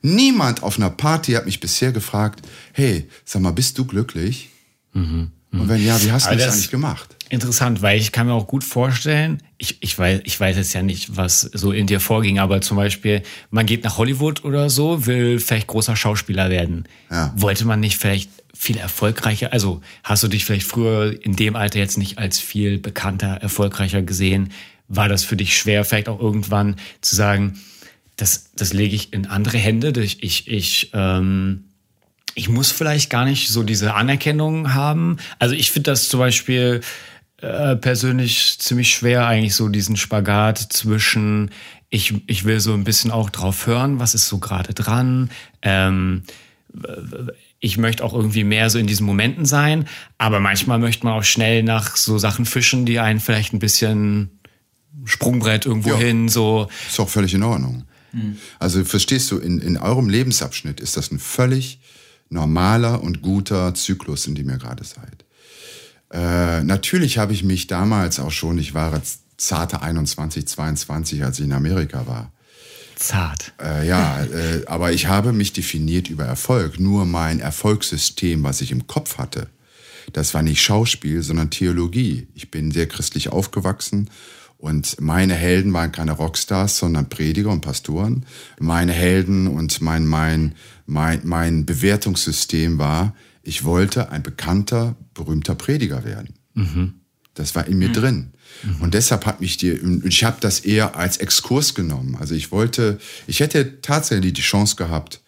[0.00, 4.50] Niemand auf einer Party hat mich bisher gefragt, hey, sag mal, bist du glücklich?
[4.92, 5.32] Mhm.
[5.50, 7.16] Und wenn ja, wie hast du das eigentlich gemacht?
[7.30, 10.82] Interessant, weil ich kann mir auch gut vorstellen, ich, ich, weiß, ich weiß jetzt ja
[10.82, 15.06] nicht, was so in dir vorging, aber zum Beispiel, man geht nach Hollywood oder so,
[15.06, 16.84] will vielleicht großer Schauspieler werden.
[17.10, 17.32] Ja.
[17.36, 21.78] Wollte man nicht vielleicht viel erfolgreicher, also hast du dich vielleicht früher in dem Alter
[21.78, 24.52] jetzt nicht als viel bekannter, erfolgreicher gesehen?
[24.88, 27.60] War das für dich schwer, vielleicht auch irgendwann zu sagen,
[28.16, 31.64] das, das lege ich in andere Hände, ich, ich, ich ähm,
[32.38, 35.16] ich muss vielleicht gar nicht so diese Anerkennung haben.
[35.40, 36.82] Also ich finde das zum Beispiel
[37.40, 41.50] äh, persönlich ziemlich schwer, eigentlich so diesen Spagat zwischen,
[41.88, 45.30] ich, ich will so ein bisschen auch drauf hören, was ist so gerade dran.
[45.62, 46.24] Ähm,
[47.60, 51.24] ich möchte auch irgendwie mehr so in diesen Momenten sein, aber manchmal möchte man auch
[51.24, 54.40] schnell nach so Sachen fischen, die einen vielleicht ein bisschen
[55.04, 56.68] Sprungbrett irgendwo ja, hin, so.
[56.88, 57.84] Ist auch völlig in Ordnung.
[58.12, 58.36] Mhm.
[58.58, 61.80] Also verstehst du, in, in eurem Lebensabschnitt ist das ein völlig
[62.30, 65.24] normaler und guter Zyklus, in dem ihr gerade seid.
[66.10, 69.00] Äh, natürlich habe ich mich damals auch schon, ich war
[69.36, 72.32] zarte 21, 22, als ich in Amerika war.
[72.96, 73.52] Zart.
[73.62, 76.80] Äh, ja, äh, aber ich habe mich definiert über Erfolg.
[76.80, 79.48] Nur mein Erfolgssystem, was ich im Kopf hatte,
[80.12, 82.26] das war nicht Schauspiel, sondern Theologie.
[82.34, 84.10] Ich bin sehr christlich aufgewachsen
[84.58, 88.26] und meine Helden waren keine Rockstars, sondern Prediger und Pastoren.
[88.58, 90.54] Meine Helden und mein, mein,
[90.86, 93.14] mein, mein Bewertungssystem war,
[93.48, 96.34] ich wollte ein bekannter, berühmter Prediger werden.
[96.54, 96.94] Mhm.
[97.34, 97.94] Das war in mir mhm.
[97.94, 98.32] drin.
[98.80, 99.70] Und deshalb hat mich die,
[100.04, 102.16] ich habe das eher als Exkurs genommen.
[102.18, 105.22] Also ich wollte, ich hätte tatsächlich die Chance gehabt,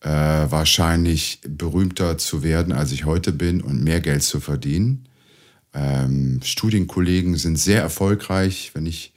[0.00, 5.06] äh, wahrscheinlich berühmter zu werden, als ich heute bin und mehr Geld zu verdienen.
[5.74, 9.13] Ähm, Studienkollegen sind sehr erfolgreich, wenn ich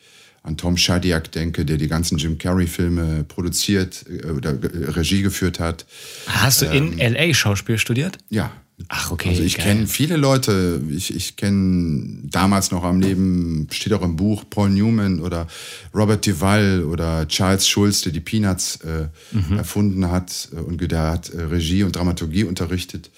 [0.48, 5.60] an Tom Shadyac denke, der die ganzen Jim Carrey-Filme produziert äh, oder äh, Regie geführt
[5.60, 5.86] hat.
[6.28, 8.18] Hast du ähm, in LA Schauspiel studiert?
[8.30, 8.52] Ja.
[8.90, 9.30] Ach, okay.
[9.30, 14.16] Also ich kenne viele Leute, ich, ich kenne damals noch am Leben, steht auch im
[14.16, 15.48] Buch, Paul Newman oder
[15.96, 19.58] Robert Duvall oder Charles Schulz, der die Peanuts äh, mhm.
[19.58, 23.10] erfunden hat äh, und der hat äh, Regie und Dramaturgie unterrichtet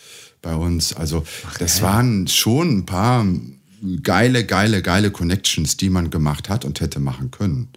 [0.41, 0.95] bei uns.
[0.95, 3.25] Also Ach, das waren schon ein paar
[4.03, 7.69] geile, geile, geile Connections, die man gemacht hat und hätte machen können.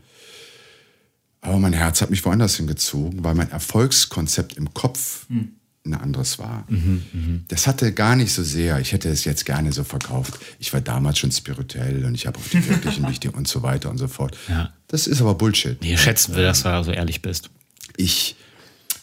[1.42, 5.50] Aber mein Herz hat mich woanders hingezogen, weil mein Erfolgskonzept im Kopf hm.
[5.84, 6.64] ein anderes war.
[6.68, 7.40] Mhm, mh.
[7.48, 10.38] Das hatte gar nicht so sehr, ich hätte es jetzt gerne so verkauft.
[10.61, 13.90] Ich war damals schon spirituell und ich habe auch die wirklichen Wichtigen und so weiter
[13.90, 14.38] und so fort.
[14.48, 14.72] Ja.
[14.86, 15.82] Das ist aber Bullshit.
[15.82, 17.50] Nee, schätzen wir, dass du so ehrlich bist.
[17.96, 18.36] Ich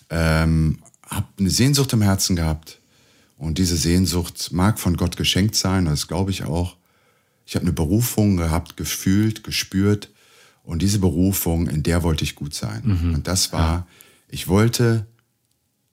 [0.09, 2.79] ähm, habe eine Sehnsucht im Herzen gehabt
[3.37, 6.77] und diese Sehnsucht mag von Gott geschenkt sein, das glaube ich auch.
[7.49, 10.11] Ich habe eine Berufung gehabt, gefühlt, gespürt.
[10.61, 12.83] Und diese Berufung, in der wollte ich gut sein.
[12.83, 13.15] Mhm.
[13.15, 13.87] Und das war, ja.
[14.27, 15.07] ich wollte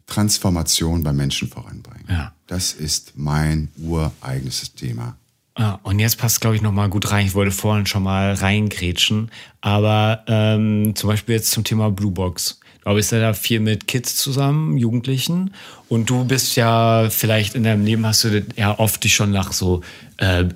[0.05, 2.05] Transformation bei Menschen voranbringen.
[2.11, 2.35] Ja.
[2.47, 5.17] Das ist mein ureigenes Thema.
[5.55, 7.25] Ah, und jetzt passt, glaube ich, nochmal gut rein.
[7.25, 9.31] Ich wollte vorhin schon mal reingrätschen.
[9.63, 12.61] Aber ähm, zum Beispiel jetzt zum Thema Bluebox.
[12.85, 15.55] Du bist ja da viel mit Kids zusammen, Jugendlichen.
[15.89, 19.55] Und du bist ja vielleicht in deinem Leben hast du ja oft dich schon nach
[19.55, 19.81] so
[20.19, 20.49] äh, äh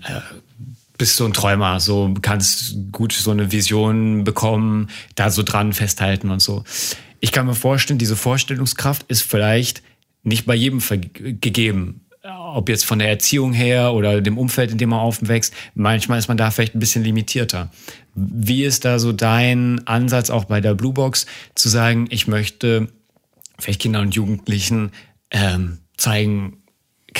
[1.00, 6.28] bist so ein Träumer, so kannst gut so eine Vision bekommen, da so dran festhalten
[6.28, 6.62] und so.
[7.20, 9.82] Ich kann mir vorstellen, diese Vorstellungskraft ist vielleicht
[10.22, 10.82] nicht bei jedem
[11.40, 12.02] gegeben.
[12.22, 16.28] Ob jetzt von der Erziehung her oder dem Umfeld, in dem man aufwächst, manchmal ist
[16.28, 17.70] man da vielleicht ein bisschen limitierter.
[18.14, 21.24] Wie ist da so dein Ansatz auch bei der Bluebox,
[21.54, 22.88] zu sagen, ich möchte
[23.58, 24.90] vielleicht Kindern und Jugendlichen
[25.30, 26.59] ähm, zeigen,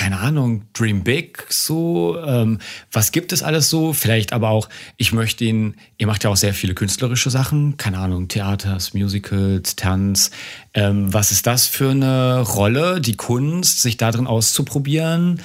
[0.01, 2.57] keine Ahnung, Dream Big, so, ähm,
[2.90, 3.92] was gibt es alles so?
[3.92, 7.98] Vielleicht aber auch, ich möchte ihn, ihr macht ja auch sehr viele künstlerische Sachen, keine
[7.98, 10.30] Ahnung, Theaters, Musicals, Tanz.
[10.72, 15.42] Ähm, was ist das für eine Rolle, die Kunst, sich da drin auszuprobieren?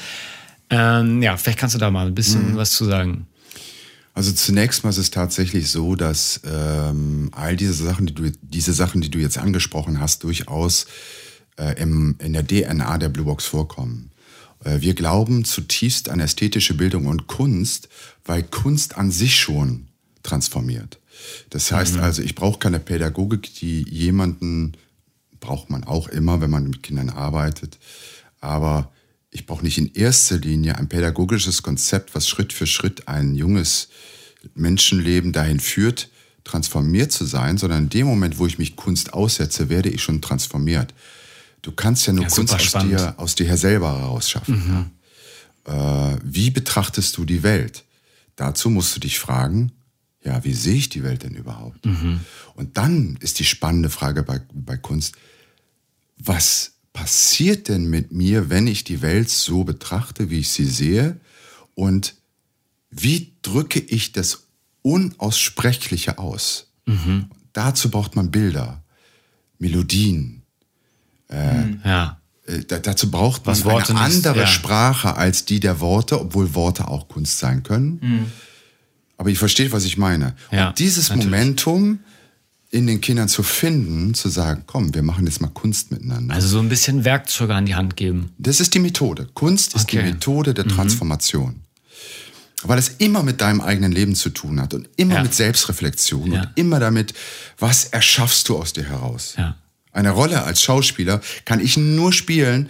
[0.69, 2.55] Ähm, ja, vielleicht kannst du da mal ein bisschen mhm.
[2.55, 3.27] was zu sagen.
[4.13, 8.71] Also zunächst mal ist es tatsächlich so, dass ähm, all diese Sachen, die du, diese
[8.71, 10.85] Sachen, die du jetzt angesprochen hast, durchaus
[11.57, 14.11] äh, im, in der DNA der Blue Box vorkommen.
[14.65, 17.87] Äh, wir glauben zutiefst an ästhetische Bildung und Kunst,
[18.25, 19.87] weil Kunst an sich schon
[20.23, 20.99] transformiert.
[21.49, 22.01] Das heißt mhm.
[22.01, 24.73] also, ich brauche keine Pädagogik, die jemanden,
[25.39, 27.77] braucht man auch immer, wenn man mit Kindern arbeitet,
[28.41, 28.91] aber
[29.31, 33.89] ich brauche nicht in erster Linie ein pädagogisches Konzept, was Schritt für Schritt ein junges
[34.53, 36.09] Menschenleben dahin führt,
[36.43, 40.21] transformiert zu sein, sondern in dem Moment, wo ich mich Kunst aussetze, werde ich schon
[40.21, 40.93] transformiert.
[41.65, 44.67] Du kannst ja nur ja, Kunst aus dir, aus dir her selber rausschaffen.
[44.67, 44.91] Mhm.
[45.65, 46.11] Ja.
[46.13, 47.85] Äh, wie betrachtest du die Welt?
[48.35, 49.71] Dazu musst du dich fragen,
[50.23, 51.83] ja, wie sehe ich die Welt denn überhaupt?
[51.83, 52.19] Mhm.
[52.53, 55.15] Und dann ist die spannende Frage bei, bei Kunst,
[56.19, 61.19] was passiert denn mit mir, wenn ich die Welt so betrachte, wie ich sie sehe?
[61.73, 62.13] Und
[62.91, 64.43] wie drücke ich das
[64.83, 66.67] Unaussprechliche aus?
[66.85, 67.31] Mhm.
[67.53, 68.83] Dazu braucht man Bilder,
[69.57, 70.43] Melodien.
[71.29, 72.19] Äh, ja.
[72.45, 74.47] Äh, dazu braucht man eine andere nicht, ja.
[74.47, 77.99] Sprache als die der Worte, obwohl Worte auch Kunst sein können.
[78.01, 78.25] Mhm.
[79.17, 80.35] Aber ich verstehe, was ich meine.
[80.51, 81.31] Ja, Und dieses natürlich.
[81.31, 81.99] Momentum
[82.71, 86.33] in den Kindern zu finden, zu sagen, komm, wir machen jetzt mal Kunst miteinander.
[86.33, 88.31] Also so ein bisschen Werkzeuge an die Hand geben.
[88.37, 89.29] Das ist die Methode.
[89.33, 89.99] Kunst ist okay.
[89.99, 90.69] die Methode der mhm.
[90.69, 91.49] Transformation.
[91.49, 91.59] Mhm.
[92.63, 95.23] Weil es immer mit deinem eigenen Leben zu tun hat und immer ja.
[95.23, 97.13] mit Selbstreflexion und immer damit,
[97.59, 99.35] was erschaffst du aus dir heraus.
[99.37, 99.55] Ja.
[99.95, 102.67] Eine Rolle als Schauspieler kann ich nur spielen,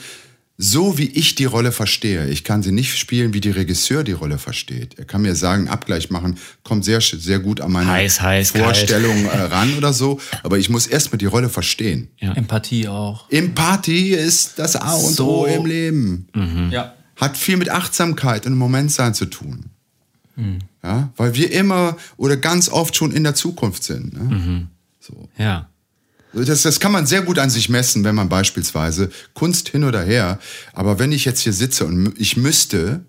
[0.58, 2.30] so wie ich die Rolle verstehe.
[2.30, 5.00] Ich kann sie nicht spielen, wie die Regisseur die Rolle versteht.
[5.00, 9.26] Er kann mir sagen, Abgleich machen, kommt sehr, sehr gut an meine heiß, heiß, Vorstellung
[9.26, 9.52] kalt.
[9.52, 10.20] Äh, ran oder so.
[10.44, 12.10] Aber ich muss erstmal die Rolle verstehen.
[12.20, 12.34] Ja.
[12.34, 13.30] Empathie auch.
[13.32, 15.42] Empathie ist das A und so.
[15.42, 16.28] O im Leben.
[16.34, 16.70] Mhm.
[16.72, 16.94] Ja.
[17.16, 19.72] Hat viel mit Achtsamkeit und im Moment sein zu tun.
[20.36, 20.60] Mhm.
[20.84, 24.14] Ja, weil wir immer oder ganz oft schon in der Zukunft sind.
[24.14, 24.36] Ne?
[24.36, 24.68] Mhm.
[25.00, 25.28] So.
[25.40, 25.70] Ja.
[26.36, 30.04] Das, das kann man sehr gut an sich messen, wenn man beispielsweise Kunst hin oder
[30.04, 30.40] her,
[30.74, 33.06] aber wenn ich jetzt hier sitze und ich müsste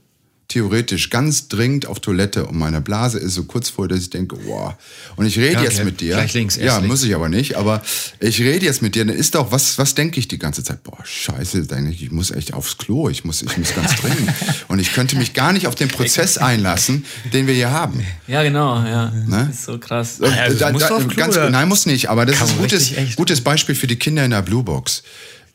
[0.49, 4.37] theoretisch ganz dringend auf Toilette und meine Blase ist so kurz vor, dass ich denke,
[4.47, 4.75] wow.
[5.17, 5.69] Und ich rede ja, okay.
[5.69, 6.15] jetzt mit dir.
[6.15, 6.89] Gleich links, ja, links.
[6.89, 7.57] muss ich aber nicht.
[7.57, 7.83] Aber
[8.21, 9.05] ich rede jetzt mit dir.
[9.05, 10.85] Dann ist doch, was, was denke ich die ganze Zeit?
[10.85, 13.09] Boah, scheiße, denke ich, ich muss echt aufs Klo.
[13.09, 14.33] Ich muss, ich muss ganz dringend.
[14.69, 18.05] und ich könnte mich gar nicht auf den Prozess einlassen, den wir hier haben.
[18.29, 19.11] Ja, genau, ja.
[19.11, 19.47] Ne?
[19.49, 20.19] Das ist so krass.
[20.21, 22.09] Ja, also, da, da, ganz, nein, muss nicht.
[22.09, 25.03] Aber das ist ein gutes, gutes Beispiel für die Kinder in der Blue Box.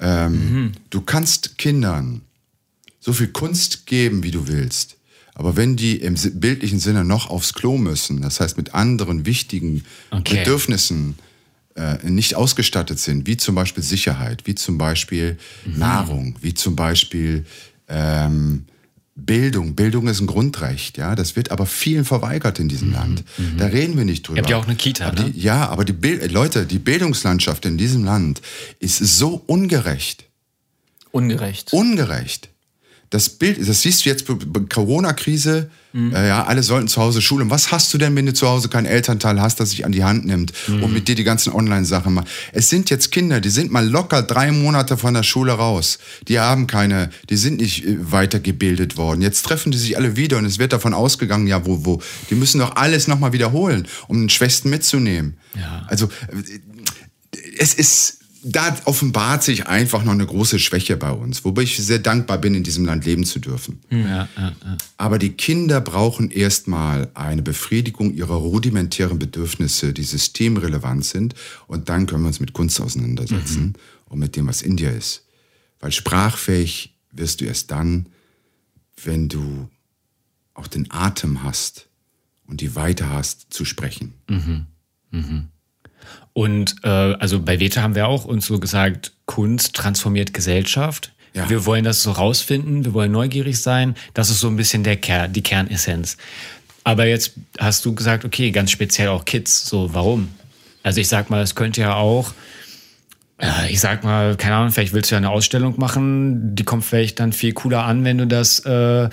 [0.02, 0.72] Ähm, mhm.
[0.90, 2.22] Du kannst Kindern
[3.02, 4.96] so viel Kunst geben, wie du willst.
[5.34, 9.84] Aber wenn die im bildlichen Sinne noch aufs Klo müssen, das heißt mit anderen wichtigen
[10.12, 10.38] okay.
[10.38, 11.16] Bedürfnissen
[11.76, 15.80] äh, nicht ausgestattet sind, wie zum Beispiel Sicherheit, wie zum Beispiel mhm.
[15.80, 17.46] Nahrung, wie zum Beispiel
[17.88, 18.66] ähm,
[19.16, 19.74] Bildung.
[19.76, 21.16] Bildung ist ein Grundrecht, ja.
[21.16, 22.94] Das wird aber vielen verweigert in diesem mhm.
[22.94, 23.24] Land.
[23.38, 23.58] Mhm.
[23.58, 24.38] Da reden wir nicht drüber.
[24.38, 25.32] Ihr habt ja auch eine Kita, aber ne?
[25.32, 28.42] Die, ja, aber die Bild Leute, die Bildungslandschaft in diesem Land
[28.80, 30.26] ist so ungerecht.
[31.12, 31.74] Ungerecht.
[31.74, 32.52] Ungerecht
[33.12, 34.26] das Bild, das siehst du jetzt,
[34.70, 36.16] Corona-Krise, mhm.
[36.16, 37.50] äh, ja, alle sollten zu Hause schulen.
[37.50, 40.06] Was hast du denn, wenn du zu Hause keinen Elternteil hast, das sich an die
[40.06, 40.82] Hand nimmt mhm.
[40.82, 42.30] und mit dir die ganzen Online-Sachen macht?
[42.54, 46.00] Es sind jetzt Kinder, die sind mal locker drei Monate von der Schule raus.
[46.30, 49.22] Die haben keine, die sind nicht äh, weitergebildet worden.
[49.22, 52.36] Jetzt treffen die sich alle wieder und es wird davon ausgegangen, ja, wo, wo, die
[52.36, 55.38] müssen doch alles nochmal wiederholen, um den Schwächsten mitzunehmen.
[55.60, 55.86] Ja.
[55.90, 56.60] Also, äh,
[57.58, 62.00] es ist, da offenbart sich einfach noch eine große Schwäche bei uns, wobei ich sehr
[62.00, 63.82] dankbar bin, in diesem Land leben zu dürfen.
[63.90, 64.02] Hm.
[64.02, 64.78] Ja, ja, ja.
[64.98, 71.36] Aber die Kinder brauchen erstmal eine Befriedigung ihrer rudimentären Bedürfnisse, die systemrelevant sind.
[71.68, 73.74] Und dann können wir uns mit Kunst auseinandersetzen mhm.
[74.06, 75.24] und mit dem, was in dir ist.
[75.80, 78.08] Weil sprachfähig wirst du erst dann,
[79.04, 79.70] wenn du
[80.54, 81.88] auch den Atem hast
[82.48, 84.14] und die Weite hast zu sprechen.
[84.28, 84.66] Mhm.
[85.12, 85.48] Mhm.
[86.34, 91.12] Und äh, also bei Veta haben wir auch uns so gesagt, Kunst transformiert Gesellschaft.
[91.34, 91.50] Ja.
[91.50, 93.96] Wir wollen das so rausfinden, wir wollen neugierig sein.
[94.14, 96.18] Das ist so ein bisschen der Ker die Kernessenz.
[96.84, 99.68] Aber jetzt hast du gesagt, okay, ganz speziell auch Kids.
[99.68, 100.30] So, warum?
[100.84, 102.34] Also ich sag mal, es könnte ja auch,
[103.38, 106.84] äh, ich sag mal, keine Ahnung, vielleicht willst du ja eine Ausstellung machen, die kommt
[106.84, 109.10] vielleicht dann viel cooler an, wenn du das äh,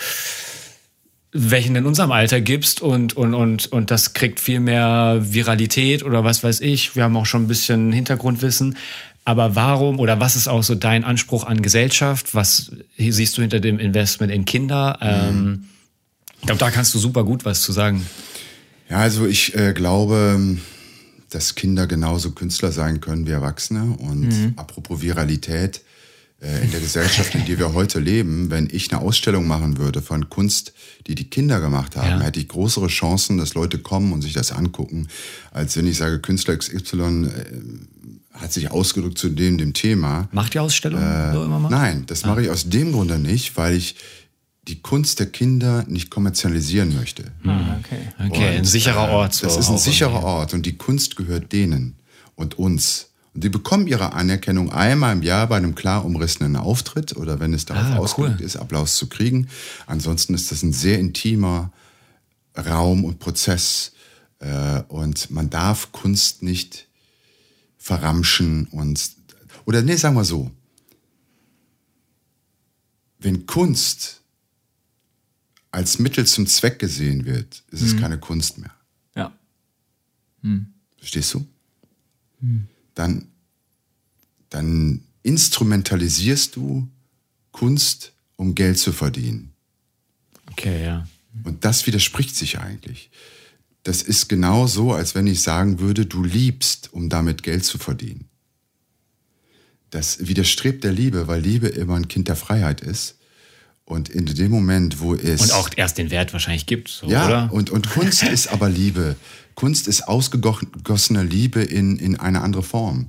[1.32, 6.24] welchen in unserem Alter gibst und, und, und, und das kriegt viel mehr Viralität oder
[6.24, 6.96] was weiß ich.
[6.96, 8.76] Wir haben auch schon ein bisschen Hintergrundwissen.
[9.24, 12.34] Aber warum oder was ist auch so dein Anspruch an Gesellschaft?
[12.34, 14.98] Was siehst du hinter dem Investment in Kinder?
[15.02, 15.64] Ähm,
[16.40, 18.06] ich glaube, da kannst du super gut was zu sagen.
[18.88, 20.56] Ja, also ich äh, glaube,
[21.28, 23.96] dass Kinder genauso Künstler sein können wie Erwachsene.
[23.98, 24.52] Und mhm.
[24.56, 25.82] apropos Viralität,
[26.40, 30.28] in der Gesellschaft, in der wir heute leben, wenn ich eine Ausstellung machen würde von
[30.28, 30.72] Kunst,
[31.08, 32.26] die die Kinder gemacht haben, ja.
[32.26, 35.08] hätte ich größere Chancen, dass Leute kommen und sich das angucken,
[35.50, 37.44] als wenn ich sage, Künstler XY äh,
[38.34, 40.28] hat sich ausgedrückt zu dem, dem Thema.
[40.30, 41.70] Macht die Ausstellung äh, so immer mal?
[41.70, 42.28] Nein, das ah.
[42.28, 43.96] mache ich aus dem Grunde nicht, weil ich
[44.68, 47.32] die Kunst der Kinder nicht kommerzialisieren möchte.
[47.44, 48.28] Ah, okay.
[48.28, 49.34] Okay, und, ein sicherer Ort.
[49.34, 51.96] So das ist ein sicherer Ort und die Kunst gehört denen
[52.36, 53.07] und uns.
[53.34, 57.54] Und die bekommen ihre Anerkennung einmal im Jahr bei einem klar umrissenen Auftritt oder wenn
[57.54, 58.46] es darauf ah, ausgelegt cool.
[58.46, 59.48] ist, Applaus zu kriegen.
[59.86, 61.72] Ansonsten ist das ein sehr intimer
[62.56, 63.92] Raum und Prozess
[64.40, 66.88] äh, und man darf Kunst nicht
[67.76, 69.12] verramschen und
[69.64, 70.50] oder nee, sagen wir so.
[73.18, 74.22] Wenn Kunst
[75.70, 78.00] als Mittel zum Zweck gesehen wird, ist es mhm.
[78.00, 78.70] keine Kunst mehr.
[79.14, 79.32] Ja.
[80.42, 80.72] Mhm.
[80.96, 81.46] Verstehst du?
[82.40, 82.68] Mhm.
[82.98, 83.28] Dann,
[84.50, 86.88] dann instrumentalisierst du
[87.52, 89.52] Kunst, um Geld zu verdienen.
[90.50, 91.06] Okay, ja.
[91.44, 93.10] Und das widerspricht sich eigentlich.
[93.84, 97.78] Das ist genau so, als wenn ich sagen würde, du liebst, um damit Geld zu
[97.78, 98.28] verdienen.
[99.90, 103.17] Das widerstrebt der Liebe, weil Liebe immer ein Kind der Freiheit ist.
[103.88, 105.40] Und in dem Moment, wo es.
[105.40, 107.48] Und auch erst den Wert wahrscheinlich gibt, so, ja, oder?
[107.50, 109.16] Und, und Kunst ist aber Liebe.
[109.54, 113.06] Kunst ist ausgegossene Liebe in, in eine andere Form.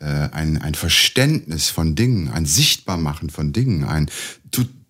[0.00, 4.10] Äh, ein, ein Verständnis von Dingen, ein Sichtbarmachen von Dingen, ein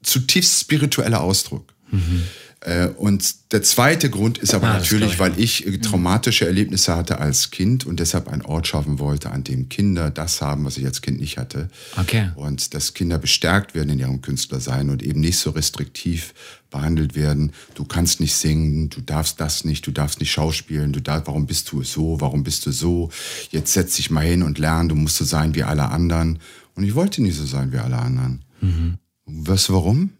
[0.02, 1.74] zutiefst spiritueller Ausdruck.
[1.90, 2.22] Mhm.
[2.64, 7.18] Äh, und der zweite Grund ist aber ah, natürlich, weil ich äh, traumatische Erlebnisse hatte
[7.18, 10.86] als Kind und deshalb einen Ort schaffen wollte, an dem Kinder das haben, was ich
[10.86, 11.68] als Kind nicht hatte.
[11.96, 12.30] Okay.
[12.36, 16.34] Und dass Kinder bestärkt werden in ihrem Künstlersein und eben nicht so restriktiv
[16.70, 17.52] behandelt werden.
[17.74, 21.46] Du kannst nicht singen, du darfst das nicht, du darfst nicht schauspielen, du darfst, warum
[21.46, 23.10] bist du so, warum bist du so?
[23.50, 26.38] Jetzt setz dich mal hin und lern, du musst so sein wie alle anderen.
[26.76, 28.44] Und ich wollte nie so sein wie alle anderen.
[28.60, 28.98] Mhm.
[29.26, 30.10] Weißt du warum?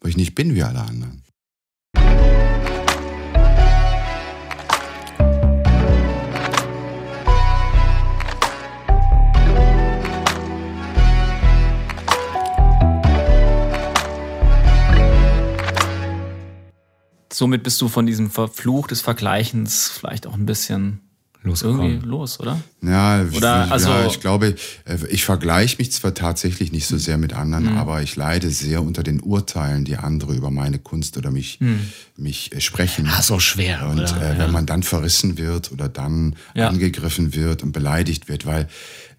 [0.00, 1.22] Weil ich nicht bin wie alle anderen.
[17.32, 21.07] Somit bist du von diesem Verfluch des Vergleichens vielleicht auch ein bisschen
[21.44, 22.60] irgendwie los, oder?
[22.82, 26.98] Ja, oder, ich, also, ja, ich glaube, äh, ich vergleiche mich zwar tatsächlich nicht so
[26.98, 27.78] sehr mit anderen, mhm.
[27.78, 31.80] aber ich leide sehr unter den Urteilen, die andere über meine Kunst oder mich, mhm.
[32.16, 33.08] mich äh, sprechen.
[33.08, 33.88] Ah, so schwer.
[33.88, 34.38] Und äh, ja.
[34.38, 36.68] wenn man dann verrissen wird oder dann ja.
[36.68, 38.68] angegriffen wird und beleidigt wird, weil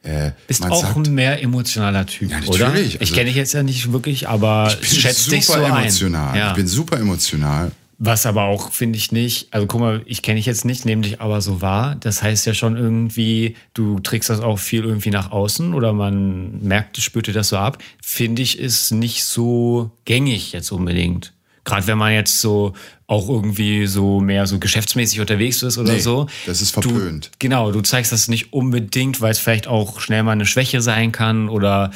[0.03, 2.61] äh, Bist auch sagt, ein mehr emotionaler Typ, ja, natürlich.
[2.61, 2.75] oder?
[2.75, 6.31] Ich also, kenne dich jetzt ja nicht wirklich, aber ich schätze dich so emotional.
[6.31, 6.37] ein.
[6.37, 6.49] Ja.
[6.49, 10.37] Ich bin super emotional was aber auch, finde ich nicht, also guck mal, ich kenne
[10.37, 11.97] dich jetzt nicht, nehme dich aber so wahr.
[11.99, 16.61] Das heißt ja schon irgendwie, du trägst das auch viel irgendwie nach außen oder man
[16.61, 17.77] merkt, spürt dir das so ab.
[18.01, 21.33] Finde ich, ist nicht so gängig jetzt unbedingt.
[21.65, 22.73] Gerade wenn man jetzt so
[23.05, 26.27] auch irgendwie so mehr so geschäftsmäßig unterwegs ist oder nee, so.
[26.45, 27.25] Das ist verpönt.
[27.25, 30.79] Du, genau, du zeigst das nicht unbedingt, weil es vielleicht auch schnell mal eine Schwäche
[30.79, 31.91] sein kann oder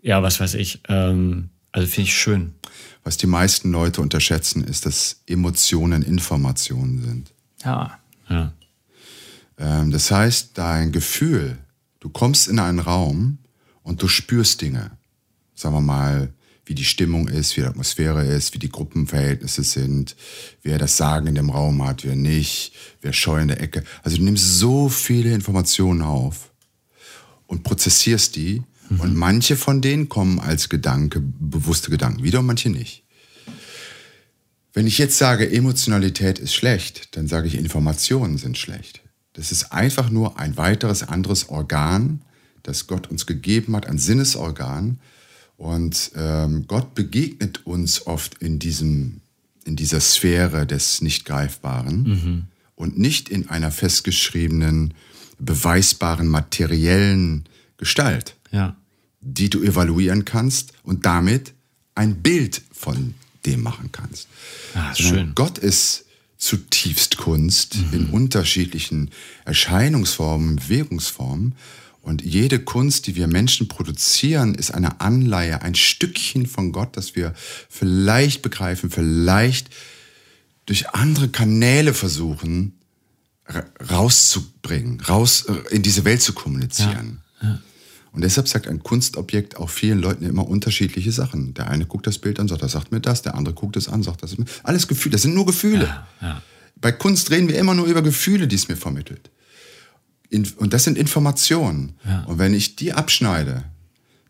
[0.00, 0.80] ja, was weiß ich.
[0.88, 2.54] Ähm, also finde ich schön.
[3.06, 7.32] Was die meisten Leute unterschätzen, ist, dass Emotionen Informationen sind.
[7.62, 8.00] Ja.
[8.28, 8.52] ja.
[9.58, 11.56] Ähm, das heißt, dein Gefühl,
[12.00, 13.38] du kommst in einen Raum
[13.84, 14.90] und du spürst Dinge.
[15.54, 16.34] Sagen wir mal,
[16.64, 20.16] wie die Stimmung ist, wie die Atmosphäre ist, wie die Gruppenverhältnisse sind,
[20.64, 23.84] wer das Sagen in dem Raum hat, wer nicht, wer scheu in der Ecke.
[24.02, 26.50] Also du nimmst so viele Informationen auf
[27.46, 29.00] und prozessierst die Mhm.
[29.00, 33.02] Und manche von denen kommen als Gedanke, bewusste Gedanken wieder und manche nicht.
[34.72, 39.00] Wenn ich jetzt sage, Emotionalität ist schlecht, dann sage ich, Informationen sind schlecht.
[39.32, 42.22] Das ist einfach nur ein weiteres anderes Organ,
[42.62, 44.98] das Gott uns gegeben hat, ein Sinnesorgan.
[45.56, 49.22] Und ähm, Gott begegnet uns oft in, diesem,
[49.64, 52.42] in dieser Sphäre des Nicht-Greifbaren mhm.
[52.74, 54.92] und nicht in einer festgeschriebenen,
[55.38, 57.44] beweisbaren, materiellen
[57.78, 58.76] Gestalt ja.
[59.20, 61.54] die du evaluieren kannst und damit
[61.94, 64.28] ein Bild von dem machen kannst.
[64.74, 65.32] Ah, schön.
[65.34, 66.04] Gott ist
[66.38, 67.92] zutiefst Kunst mhm.
[67.92, 69.10] in unterschiedlichen
[69.44, 71.54] Erscheinungsformen, Bewegungsformen.
[72.02, 77.16] Und jede Kunst, die wir Menschen produzieren, ist eine Anleihe, ein Stückchen von Gott, das
[77.16, 77.34] wir
[77.68, 79.70] vielleicht begreifen, vielleicht
[80.66, 82.76] durch andere Kanäle versuchen
[83.90, 87.22] rauszubringen, raus äh, in diese Welt zu kommunizieren.
[87.40, 87.58] Ja, ja.
[88.16, 91.52] Und deshalb sagt ein Kunstobjekt auch vielen Leuten immer unterschiedliche Sachen.
[91.52, 93.90] Der eine guckt das Bild an, sagt, er sagt mir das, der andere guckt es
[93.90, 94.34] an, sagt das.
[94.62, 95.84] Alles Gefühle, das sind nur Gefühle.
[95.84, 96.42] Ja, ja.
[96.80, 99.30] Bei Kunst reden wir immer nur über Gefühle, die es mir vermittelt.
[100.32, 101.92] Und das sind Informationen.
[102.06, 102.24] Ja.
[102.24, 103.64] Und wenn ich die abschneide,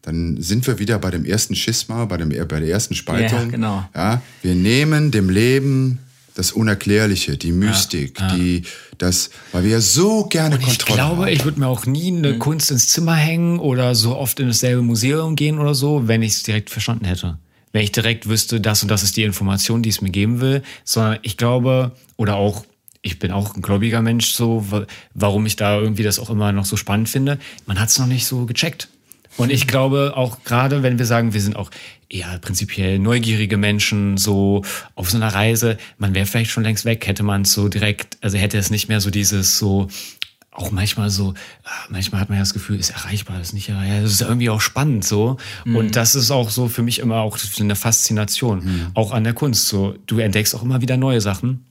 [0.02, 3.38] dann sind wir wieder bei dem ersten Schisma, bei, dem, bei der ersten Spaltung.
[3.38, 3.88] Ja, genau.
[3.94, 6.00] Ja, wir nehmen dem Leben
[6.36, 8.34] das Unerklärliche, die Mystik, ja, ja.
[8.34, 8.62] die
[8.98, 11.32] das, weil wir ja so gerne und ich Kontrolle glaube, haben.
[11.32, 12.38] ich würde mir auch nie eine mhm.
[12.38, 16.32] Kunst ins Zimmer hängen oder so oft in dasselbe Museum gehen oder so, wenn ich
[16.32, 17.38] es direkt verstanden hätte.
[17.72, 20.62] Wenn ich direkt wüsste, das und das ist die Information, die es mir geben will,
[20.84, 22.64] sondern ich glaube, oder auch
[23.00, 24.66] ich bin auch ein gläubiger Mensch, so,
[25.14, 27.38] warum ich da irgendwie das auch immer noch so spannend finde.
[27.64, 28.88] Man hat es noch nicht so gecheckt.
[29.36, 31.70] Und ich glaube auch gerade, wenn wir sagen, wir sind auch
[32.08, 34.62] eher prinzipiell neugierige Menschen, so
[34.94, 38.18] auf so einer Reise, man wäre vielleicht schon längst weg, hätte man es so direkt,
[38.20, 39.88] also hätte es nicht mehr so dieses so,
[40.56, 41.34] auch manchmal so,
[41.64, 44.50] ah, manchmal hat man ja das Gefühl, ist erreichbar, ist nicht erreichbar, das ist irgendwie
[44.50, 45.36] auch spannend so.
[45.64, 45.76] Mhm.
[45.76, 48.86] Und das ist auch so für mich immer auch eine Faszination, mhm.
[48.94, 49.68] auch an der Kunst.
[49.68, 51.66] So, du entdeckst auch immer wieder neue Sachen.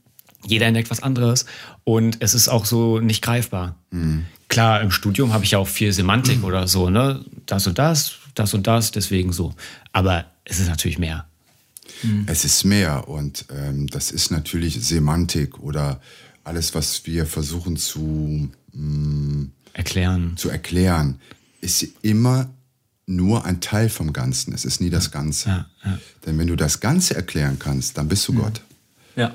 [0.47, 1.47] Jeder entdeckt was anderes
[1.83, 3.75] und es ist auch so nicht greifbar.
[3.89, 4.25] Mhm.
[4.47, 6.43] Klar, im Studium habe ich ja auch viel Semantik mhm.
[6.45, 7.25] oder so, ne?
[7.47, 9.55] Das und das, das und das, deswegen so.
[9.95, 11.25] Aber es ist natürlich mehr.
[12.03, 12.25] Mhm.
[12.27, 16.01] Es ist mehr und ähm, das ist natürlich Semantik oder
[16.43, 20.33] alles, was wir versuchen zu mh, mm, erklären.
[20.35, 21.21] Zu erklären,
[21.61, 22.53] ist immer
[23.05, 24.53] nur ein Teil vom Ganzen.
[24.53, 25.47] Es ist nie das Ganze.
[25.47, 25.99] Ja, ja.
[26.25, 28.39] Denn wenn du das Ganze erklären kannst, dann bist du mhm.
[28.39, 28.61] Gott.
[29.15, 29.33] Ja.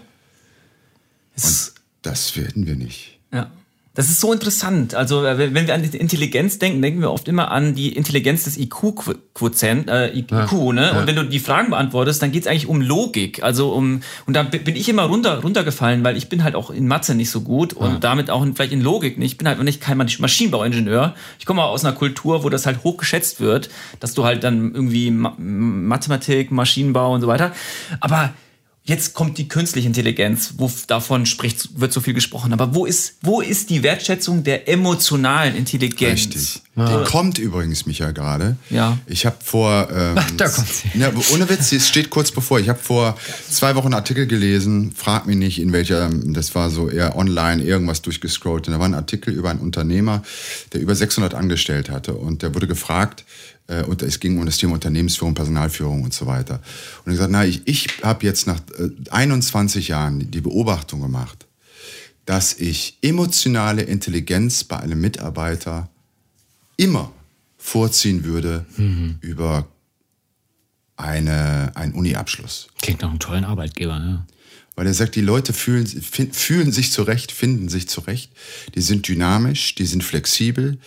[1.42, 3.18] Und das werden wir nicht.
[3.32, 3.50] Ja.
[3.94, 4.94] Das ist so interessant.
[4.94, 8.44] Also äh, wenn wir an die Intelligenz denken, denken wir oft immer an die Intelligenz
[8.44, 10.82] des IQ-Quotient, äh, IQ, ja, ne?
[10.82, 11.00] Ja.
[11.00, 13.42] Und wenn du die Fragen beantwortest, dann geht es eigentlich um Logik.
[13.42, 16.86] Also um und da bin ich immer runter runtergefallen, weil ich bin halt auch in
[16.86, 17.98] Mathe nicht so gut und ja.
[17.98, 19.32] damit auch in, vielleicht in Logik nicht.
[19.32, 21.16] Ich bin halt nicht kein Maschinenbauingenieur.
[21.40, 24.72] Ich komme aus einer Kultur, wo das halt hoch geschätzt wird, dass du halt dann
[24.72, 27.52] irgendwie Mathematik, Maschinenbau und so weiter.
[27.98, 28.32] Aber
[28.82, 32.52] Jetzt kommt die künstliche Intelligenz, wo davon spricht, wird so viel gesprochen.
[32.54, 36.20] Aber wo ist, wo ist die Wertschätzung der emotionalen Intelligenz?
[36.20, 36.62] Richtig.
[36.76, 36.98] Ja.
[36.98, 38.56] Die kommt übrigens, Micha, gerade.
[38.70, 38.98] Ja.
[39.06, 39.88] Ich habe vor.
[39.92, 40.88] Ähm, Ach, da kommt sie.
[40.98, 42.58] Ja, ohne Witz, es steht kurz bevor.
[42.58, 43.18] Ich habe vor
[43.50, 44.92] zwei Wochen einen Artikel gelesen.
[44.96, 46.08] Frag mich nicht, in welcher.
[46.10, 48.66] Das war so eher online, irgendwas durchgescrollt.
[48.66, 50.22] Und da war ein Artikel über einen Unternehmer,
[50.72, 52.14] der über 600 Angestellte hatte.
[52.14, 53.24] Und der wurde gefragt,
[53.70, 56.60] äh, und es ging um das Thema Unternehmensführung, Personalführung und so weiter.
[57.04, 58.60] Und ich gesagt, na, ich, ich habe jetzt nach
[59.10, 61.46] 21 äh, Jahren die Beobachtung gemacht,
[62.26, 65.88] dass ich emotionale Intelligenz bei einem Mitarbeiter
[66.76, 67.12] immer
[67.56, 69.18] vorziehen würde mhm.
[69.20, 69.66] über
[70.96, 72.68] eine, einen Uni-Abschluss.
[72.82, 74.26] Klingt nach einem tollen Arbeitgeber, ne?
[74.76, 78.32] Weil er sagt, die Leute fühlen, fühlen sich zurecht, finden sich zurecht.
[78.74, 80.78] Die sind dynamisch, die sind flexibel,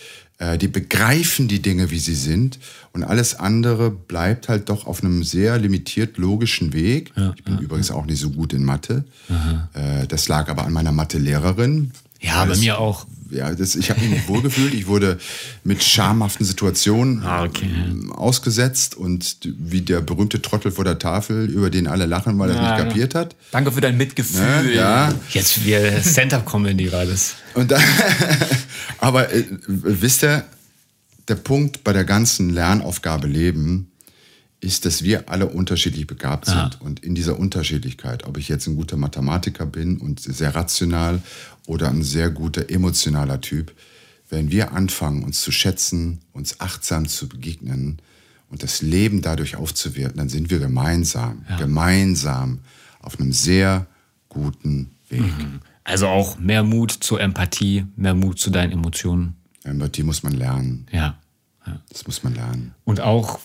[0.58, 2.58] die begreifen die Dinge, wie sie sind.
[2.92, 7.12] Und alles andere bleibt halt doch auf einem sehr limitiert logischen Weg.
[7.16, 7.94] Ja, ich bin ja, übrigens ja.
[7.94, 9.04] auch nicht so gut in Mathe.
[9.28, 9.68] Aha.
[9.74, 11.92] Äh, das lag aber an meiner Mathelehrerin.
[12.20, 13.06] Ja, bei mir auch.
[13.30, 14.74] Ja, das, ich habe mich nicht wohlgefühlt.
[14.74, 15.18] Ich wurde
[15.62, 17.66] mit schamhaften Situationen ah, okay.
[17.66, 22.50] Ähm, ausgesetzt und wie der berühmte Trottel vor der Tafel, über den alle lachen, weil
[22.50, 23.36] er ja, nicht kapiert hat.
[23.50, 24.72] Danke für dein Mitgefühl.
[24.74, 25.08] Ja.
[25.08, 25.14] ja.
[25.30, 27.34] Jetzt wir Stand-up-Comedy war das.
[27.54, 27.78] Und da,
[28.98, 30.44] aber äh, wisst ihr,
[31.28, 33.90] der Punkt bei der ganzen Lernaufgabe Leben
[34.64, 36.56] ist, dass wir alle unterschiedlich begabt sind.
[36.56, 36.70] Ja.
[36.80, 41.20] Und in dieser Unterschiedlichkeit, ob ich jetzt ein guter Mathematiker bin und sehr rational
[41.66, 43.72] oder ein sehr guter emotionaler Typ,
[44.30, 47.98] wenn wir anfangen, uns zu schätzen, uns achtsam zu begegnen
[48.48, 51.56] und das Leben dadurch aufzuwerten, dann sind wir gemeinsam, ja.
[51.56, 52.60] gemeinsam
[53.00, 53.86] auf einem sehr
[54.30, 55.20] guten Weg.
[55.20, 55.60] Mhm.
[55.84, 59.36] Also auch mehr Mut zur Empathie, mehr Mut zu deinen Emotionen.
[59.62, 60.86] Empathie muss man lernen.
[60.90, 61.18] Ja.
[61.66, 61.80] ja.
[61.90, 62.74] Das muss man lernen.
[62.84, 63.40] Und auch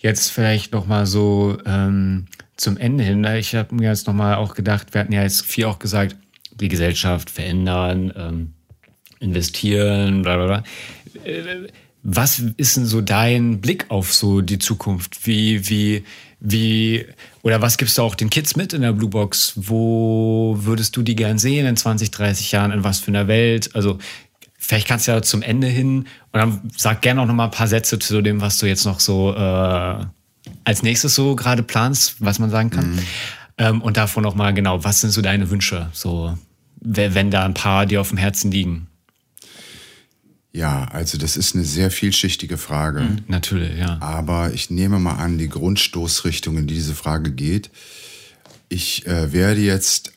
[0.00, 2.26] jetzt vielleicht noch mal so ähm,
[2.56, 3.24] zum Ende hin.
[3.24, 6.16] Ich habe mir jetzt noch mal auch gedacht, wir hatten ja jetzt viel auch gesagt,
[6.52, 8.52] die Gesellschaft verändern, ähm,
[9.20, 10.64] investieren, bla bla bla.
[11.24, 11.68] Äh,
[12.02, 15.26] was ist denn so dein Blick auf so die Zukunft?
[15.26, 16.04] Wie, wie,
[16.40, 17.04] wie,
[17.42, 19.52] oder was gibst du auch den Kids mit in der Blue Box?
[19.56, 22.70] Wo würdest du die gern sehen in 20, 30 Jahren?
[22.70, 23.74] In was für einer Welt?
[23.74, 23.98] Also,
[24.60, 27.50] vielleicht kannst du ja zum Ende hin und dann sag gerne auch noch mal ein
[27.50, 30.04] paar Sätze zu dem, was du jetzt noch so äh,
[30.64, 32.92] als nächstes so gerade planst, was man sagen kann.
[32.92, 32.98] Mhm.
[33.58, 36.38] Ähm, und davon noch mal genau, was sind so deine Wünsche, so
[36.82, 38.86] wenn da ein paar dir auf dem Herzen liegen?
[40.52, 43.00] Ja, also das ist eine sehr vielschichtige Frage.
[43.00, 43.98] Mhm, natürlich, ja.
[44.00, 47.70] Aber ich nehme mal an, die Grundstoßrichtung, in die diese Frage geht.
[48.68, 50.12] Ich äh, werde jetzt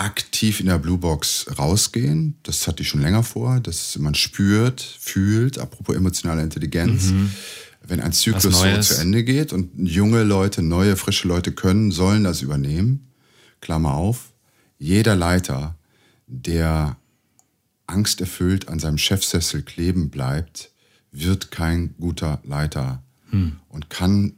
[0.00, 2.36] aktiv in der Bluebox rausgehen.
[2.42, 7.30] Das hatte ich schon länger vor, dass man spürt, fühlt, apropos emotionale Intelligenz, mhm.
[7.86, 12.24] wenn ein Zyklus so zu Ende geht und junge Leute, neue, frische Leute können, sollen
[12.24, 13.10] das übernehmen.
[13.60, 14.32] Klammer auf.
[14.78, 15.76] Jeder Leiter,
[16.26, 16.96] der
[17.86, 20.70] angsterfüllt an seinem Chefsessel kleben bleibt,
[21.12, 23.56] wird kein guter Leiter hm.
[23.68, 24.32] und kann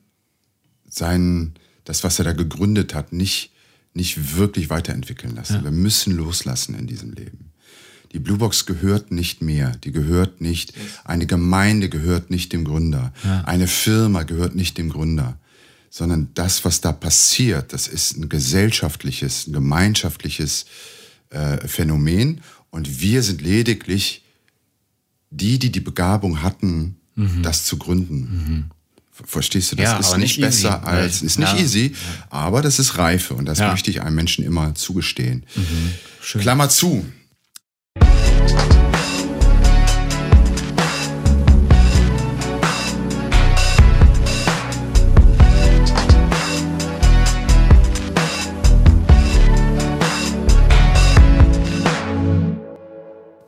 [0.88, 1.54] sein,
[1.84, 3.51] das, was er da gegründet hat, nicht
[3.94, 5.56] nicht wirklich weiterentwickeln lassen.
[5.56, 5.64] Ja.
[5.64, 7.52] Wir müssen loslassen in diesem Leben.
[8.12, 9.72] Die Blue Box gehört nicht mehr.
[9.84, 10.74] Die gehört nicht,
[11.04, 13.12] eine Gemeinde gehört nicht dem Gründer.
[13.24, 13.44] Ja.
[13.44, 15.38] Eine Firma gehört nicht dem Gründer.
[15.88, 20.66] Sondern das, was da passiert, das ist ein gesellschaftliches, ein gemeinschaftliches
[21.30, 22.40] äh, Phänomen.
[22.70, 24.24] Und wir sind lediglich
[25.30, 27.42] die, die die Begabung hatten, mhm.
[27.42, 28.20] das zu gründen.
[28.20, 28.64] Mhm.
[29.24, 29.76] Verstehst du?
[29.76, 30.90] Das ja, ist nicht, nicht besser easy.
[30.90, 31.58] als, ist nicht ja.
[31.58, 31.94] easy,
[32.30, 33.70] aber das ist Reife und das ja.
[33.70, 35.44] möchte ich einem Menschen immer zugestehen.
[35.54, 36.40] Mhm.
[36.40, 37.04] Klammer zu.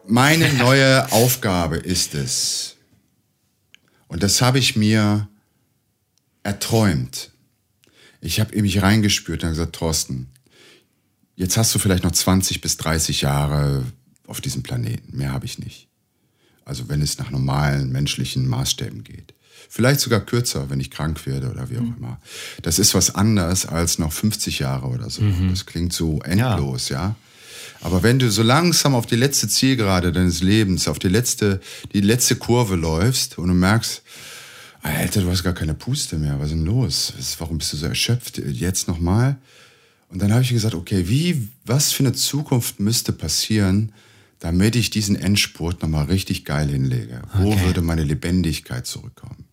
[0.06, 2.76] Meine neue Aufgabe ist es,
[4.06, 5.28] und das habe ich mir
[6.44, 7.32] erträumt.
[8.20, 10.28] Ich habe in mich reingespürt und gesagt, Thorsten,
[11.34, 13.82] jetzt hast du vielleicht noch 20 bis 30 Jahre
[14.26, 15.16] auf diesem Planeten.
[15.16, 15.88] Mehr habe ich nicht.
[16.64, 19.34] Also wenn es nach normalen menschlichen Maßstäben geht.
[19.68, 21.96] Vielleicht sogar kürzer, wenn ich krank werde oder wie auch mhm.
[21.98, 22.20] immer.
[22.62, 25.22] Das ist was anderes als noch 50 Jahre oder so.
[25.22, 25.50] Mhm.
[25.50, 26.98] Das klingt so endlos, ja.
[26.98, 27.16] ja.
[27.80, 31.60] Aber wenn du so langsam auf die letzte Zielgerade deines Lebens, auf die letzte,
[31.92, 34.02] die letzte Kurve läufst und du merkst,
[34.84, 36.38] Alter, du hast gar keine Puste mehr.
[36.38, 37.14] Was ist denn los?
[37.38, 38.36] Warum bist du so erschöpft?
[38.36, 39.38] Jetzt nochmal?
[40.10, 43.92] Und dann habe ich gesagt, okay, wie, was für eine Zukunft müsste passieren,
[44.40, 47.22] damit ich diesen Endspurt nochmal richtig geil hinlege?
[47.32, 47.64] Wo okay.
[47.64, 49.46] würde meine Lebendigkeit zurückkommen?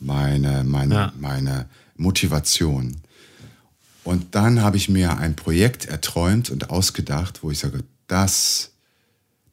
[0.00, 1.12] Meine, meine, ja.
[1.18, 1.66] meine
[1.98, 2.96] Motivation.
[4.02, 8.70] Und dann habe ich mir ein Projekt erträumt und ausgedacht, wo ich sage, das,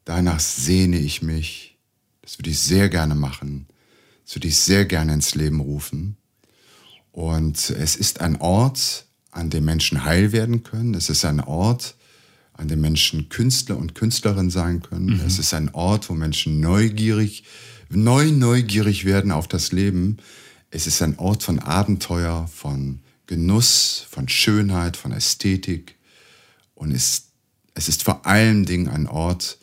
[0.06, 1.76] danach sehne ich mich.
[2.22, 3.66] Das würde ich sehr gerne machen
[4.24, 6.16] zu dich sehr gerne ins Leben rufen.
[7.10, 10.94] Und es ist ein Ort, an dem Menschen heil werden können.
[10.94, 11.96] Es ist ein Ort,
[12.54, 15.18] an dem Menschen Künstler und Künstlerin sein können.
[15.18, 15.22] Mhm.
[15.26, 17.44] Es ist ein Ort, wo Menschen neugierig,
[17.88, 20.18] neu neugierig werden auf das Leben.
[20.70, 25.96] Es ist ein Ort von Abenteuer, von Genuss, von Schönheit, von Ästhetik.
[26.74, 27.28] Und es,
[27.74, 29.58] es ist vor allen Dingen ein Ort,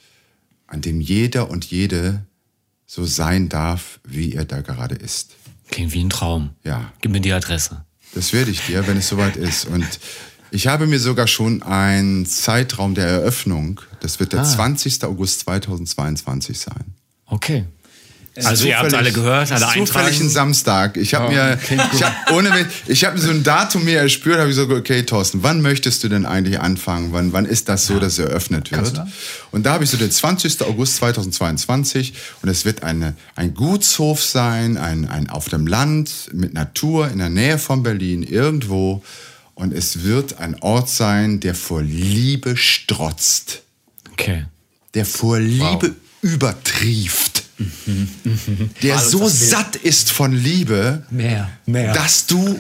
[0.68, 2.26] an dem jeder und jede
[2.90, 5.36] so sein darf, wie er da gerade ist.
[5.70, 6.50] Klingt wie ein Traum.
[6.64, 6.92] Ja.
[7.02, 7.86] Gib mir die Adresse.
[8.16, 9.66] Das werde ich dir, wenn es soweit ist.
[9.66, 9.86] Und
[10.50, 14.44] ich habe mir sogar schon einen Zeitraum der Eröffnung, das wird der ah.
[14.44, 15.04] 20.
[15.04, 16.96] August 2022 sein.
[17.28, 17.66] Okay.
[18.46, 20.98] Also ihr habt alle gehört, alle Zufällig ein Samstag.
[20.98, 21.60] Ich habe oh, mir,
[21.94, 25.44] ich hab, ohne, ich habe so ein Datum mir erspürt, habe ich so, okay, Thorsten,
[25.44, 27.12] wann möchtest du denn eigentlich anfangen?
[27.12, 28.00] Wann, wann ist das so, ja.
[28.00, 29.02] dass eröffnet wird?
[29.52, 30.62] Und da habe ich so den 20.
[30.62, 36.54] August 2022 und es wird eine, ein Gutshof sein, ein, ein auf dem Land mit
[36.54, 39.04] Natur in der Nähe von Berlin irgendwo
[39.56, 43.64] und es wird ein Ort sein, der vor Liebe strotzt.
[44.14, 44.46] Okay.
[44.94, 45.96] Der vor Liebe wow.
[46.22, 47.39] übertrieft
[48.82, 51.93] der Alles so satt ist von Liebe, mehr, mehr.
[51.93, 52.60] dass du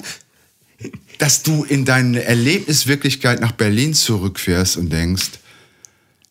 [1.17, 5.31] dass du in deine Erlebniswirklichkeit nach Berlin zurückfährst und denkst,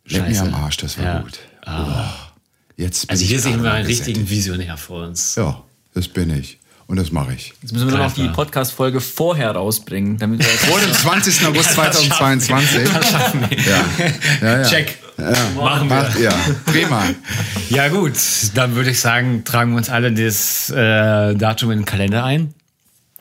[0.07, 1.21] leck mir am Arsch, das war ja.
[1.21, 1.39] gut.
[1.67, 2.09] Ah.
[2.09, 2.41] Oh,
[2.79, 5.35] jetzt also hier sehen wir einen richtigen Visionär vor uns.
[5.35, 5.63] Ja,
[5.93, 6.59] das bin ich.
[6.87, 7.53] Und das mache ich.
[7.61, 10.17] Jetzt müssen wir noch die Podcast-Folge vorher rausbringen.
[10.17, 11.47] Damit wir Vor dem 20.
[11.47, 12.89] August 2022.
[12.91, 13.59] Das schaffen wir.
[13.59, 13.85] Ja.
[14.41, 14.65] Ja, ja.
[14.67, 14.99] Check.
[15.19, 16.21] Ja, machen wir.
[16.21, 16.33] ja,
[16.67, 17.03] prima.
[17.71, 18.15] Ja gut,
[18.55, 22.55] dann würde ich sagen, tragen wir uns alle das äh, Datum in den Kalender ein.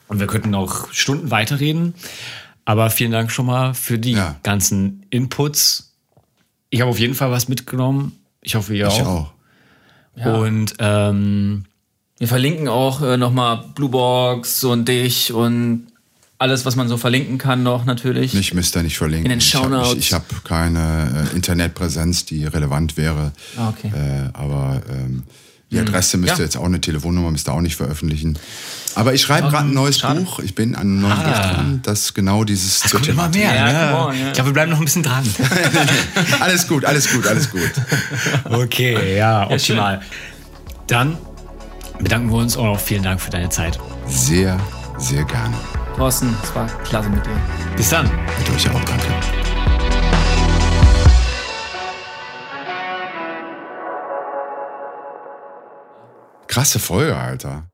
[0.07, 1.95] Und wir könnten auch Stunden weiterreden.
[2.65, 4.35] Aber vielen Dank schon mal für die ja.
[4.43, 5.93] ganzen Inputs.
[6.69, 8.13] Ich habe auf jeden Fall was mitgenommen.
[8.41, 9.07] Ich hoffe, ihr ich auch.
[9.07, 9.31] auch.
[10.15, 10.35] Ja.
[10.35, 11.65] Und ähm,
[12.17, 15.87] wir verlinken auch äh, nochmal Bluebox und dich und
[16.39, 18.33] alles, was man so verlinken kann, noch natürlich.
[18.33, 19.25] Ich müsste nicht verlinken.
[19.25, 19.95] In den Shownotes.
[19.95, 23.31] Ich habe hab keine äh, Internetpräsenz, die relevant wäre.
[23.57, 23.91] Ah, okay.
[23.93, 25.23] Äh, aber ähm,
[25.71, 25.87] die hm.
[25.87, 26.43] Adresse müsste ja.
[26.45, 28.37] jetzt auch eine Telefonnummer, müsste auch nicht veröffentlichen.
[28.95, 30.21] Aber ich schreibe gerade ein neues Schade.
[30.21, 30.39] Buch.
[30.39, 31.23] Ich bin an einem neuen ah.
[31.23, 32.85] Buch dran, das genau dieses.
[32.85, 33.53] Es kommt immer mehr.
[33.53, 34.05] Ja, ja.
[34.05, 34.27] On, ja.
[34.27, 35.23] Ich glaube, wir bleiben noch ein bisschen dran.
[36.39, 37.71] alles gut, alles gut, alles gut.
[38.45, 40.01] Okay, ja, optimal.
[40.87, 41.17] Dann
[41.99, 42.79] bedanken wir uns auch.
[42.79, 43.77] Vielen Dank für deine Zeit.
[44.07, 44.59] Sehr,
[44.97, 45.55] sehr gerne.
[45.97, 47.31] Thorsten, es war klasse mit dir.
[47.75, 48.05] Bis dann.
[48.05, 49.07] Mit euch auch, danke.
[56.47, 57.67] Krasse Folge, Alter.